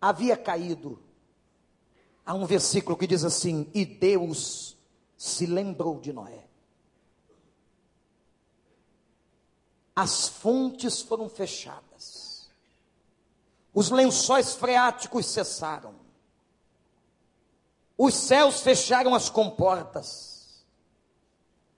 havia 0.00 0.36
caído. 0.36 1.00
Há 2.26 2.34
um 2.34 2.46
versículo 2.46 2.96
que 2.96 3.06
diz 3.06 3.24
assim: 3.24 3.70
E 3.72 3.84
Deus 3.84 4.76
se 5.16 5.46
lembrou 5.46 6.00
de 6.00 6.12
Noé. 6.12 6.44
As 9.94 10.28
fontes 10.28 11.00
foram 11.00 11.28
fechadas, 11.28 12.48
os 13.74 13.90
lençóis 13.90 14.54
freáticos 14.54 15.26
cessaram, 15.26 16.07
os 17.98 18.14
céus 18.14 18.60
fecharam 18.60 19.12
as 19.12 19.28
comportas, 19.28 20.64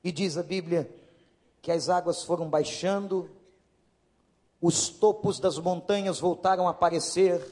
e 0.05 0.13
diz 0.13 0.37
a 0.37 0.43
Bíblia 0.43 0.95
que 1.63 1.73
as 1.73 1.89
águas 1.89 2.23
foram 2.23 2.49
baixando, 2.49 3.31
os 4.61 4.91
topos 4.91 5.41
das 5.41 5.59
montanhas 5.59 6.21
voltaram 6.21 6.69
a 6.69 6.73
aparecer, 6.73 7.43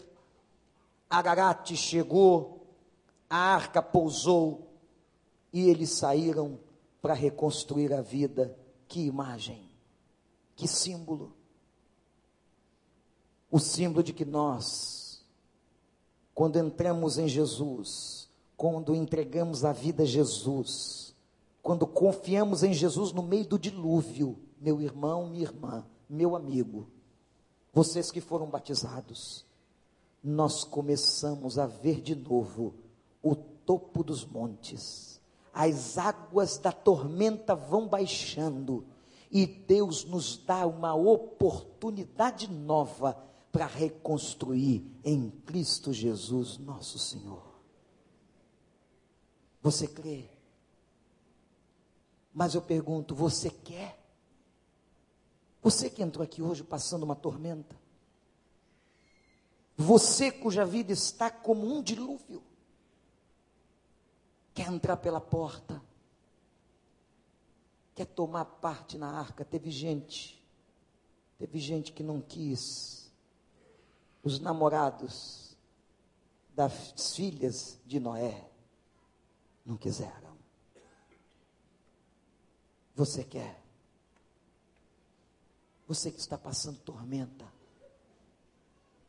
Ararat 1.08 1.74
chegou, 1.74 2.66
a 3.28 3.36
arca 3.36 3.82
pousou, 3.82 4.68
e 5.52 5.68
eles 5.70 5.90
saíram 5.92 6.58
para 7.00 7.14
reconstruir 7.14 7.92
a 7.92 8.02
vida. 8.02 8.54
Que 8.86 9.00
imagem, 9.00 9.70
que 10.56 10.66
símbolo. 10.66 11.34
O 13.50 13.58
símbolo 13.58 14.02
de 14.02 14.12
que 14.14 14.24
nós, 14.24 15.22
quando 16.34 16.56
entramos 16.56 17.18
em 17.18 17.28
Jesus, 17.28 18.17
quando 18.58 18.94
entregamos 18.94 19.64
a 19.64 19.72
vida 19.72 20.02
a 20.02 20.06
Jesus, 20.06 21.14
quando 21.62 21.86
confiamos 21.86 22.62
em 22.62 22.74
Jesus 22.74 23.10
no 23.10 23.22
meio 23.22 23.46
do 23.46 23.58
dilúvio, 23.58 24.38
meu 24.60 24.82
irmão, 24.82 25.28
minha 25.28 25.44
irmã, 25.44 25.86
meu 26.10 26.36
amigo, 26.36 26.86
vocês 27.72 28.10
que 28.10 28.20
foram 28.20 28.50
batizados, 28.50 29.46
nós 30.22 30.62
começamos 30.62 31.58
a 31.58 31.64
ver 31.66 32.02
de 32.02 32.14
novo 32.14 32.74
o 33.22 33.34
topo 33.34 34.04
dos 34.04 34.26
montes 34.26 35.08
as 35.58 35.98
águas 35.98 36.56
da 36.56 36.70
tormenta 36.70 37.52
vão 37.52 37.88
baixando 37.88 38.86
e 39.28 39.44
Deus 39.44 40.04
nos 40.04 40.36
dá 40.36 40.64
uma 40.64 40.94
oportunidade 40.94 42.48
nova 42.48 43.18
para 43.50 43.66
reconstruir 43.66 44.84
em 45.02 45.30
Cristo 45.44 45.92
Jesus, 45.92 46.58
nosso 46.58 46.96
Senhor. 46.96 47.47
Você 49.62 49.86
crê? 49.86 50.28
Mas 52.32 52.54
eu 52.54 52.62
pergunto, 52.62 53.14
você 53.14 53.50
quer? 53.50 53.98
Você 55.62 55.90
que 55.90 56.02
entrou 56.02 56.24
aqui 56.24 56.40
hoje 56.40 56.62
passando 56.62 57.02
uma 57.02 57.16
tormenta? 57.16 57.76
Você 59.76 60.30
cuja 60.30 60.64
vida 60.64 60.92
está 60.92 61.30
como 61.30 61.66
um 61.66 61.82
dilúvio? 61.82 62.42
quer 64.58 64.72
entrar 64.72 64.96
pela 64.96 65.20
porta, 65.20 65.80
quer 67.94 68.06
tomar 68.06 68.44
parte 68.44 68.98
na 68.98 69.08
arca. 69.08 69.44
Teve 69.44 69.70
gente, 69.70 70.44
teve 71.38 71.60
gente 71.60 71.92
que 71.92 72.02
não 72.02 72.20
quis. 72.20 73.08
Os 74.20 74.40
namorados 74.40 75.56
das 76.56 77.14
filhas 77.14 77.78
de 77.86 78.00
Noé 78.00 78.47
não 79.68 79.76
quiseram. 79.76 80.34
Você 82.96 83.22
quer? 83.22 83.62
Você 85.86 86.10
que 86.10 86.18
está 86.18 86.38
passando 86.38 86.78
tormenta, 86.80 87.46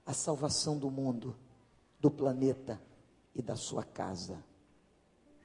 a 0.05 0.13
salvação 0.13 0.77
do 0.77 0.91
mundo, 0.91 1.35
do 1.99 2.11
planeta 2.11 2.79
e 3.33 3.41
da 3.41 3.55
sua 3.55 3.85
casa 3.85 4.43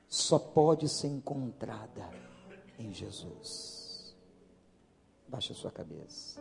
só 0.08 0.38
pode 0.38 0.88
ser 0.88 1.08
encontrada 1.08 2.10
em 2.78 2.92
Jesus. 2.92 4.14
Baixe 5.28 5.52
a 5.52 5.56
sua 5.56 5.70
cabeça. 5.70 6.40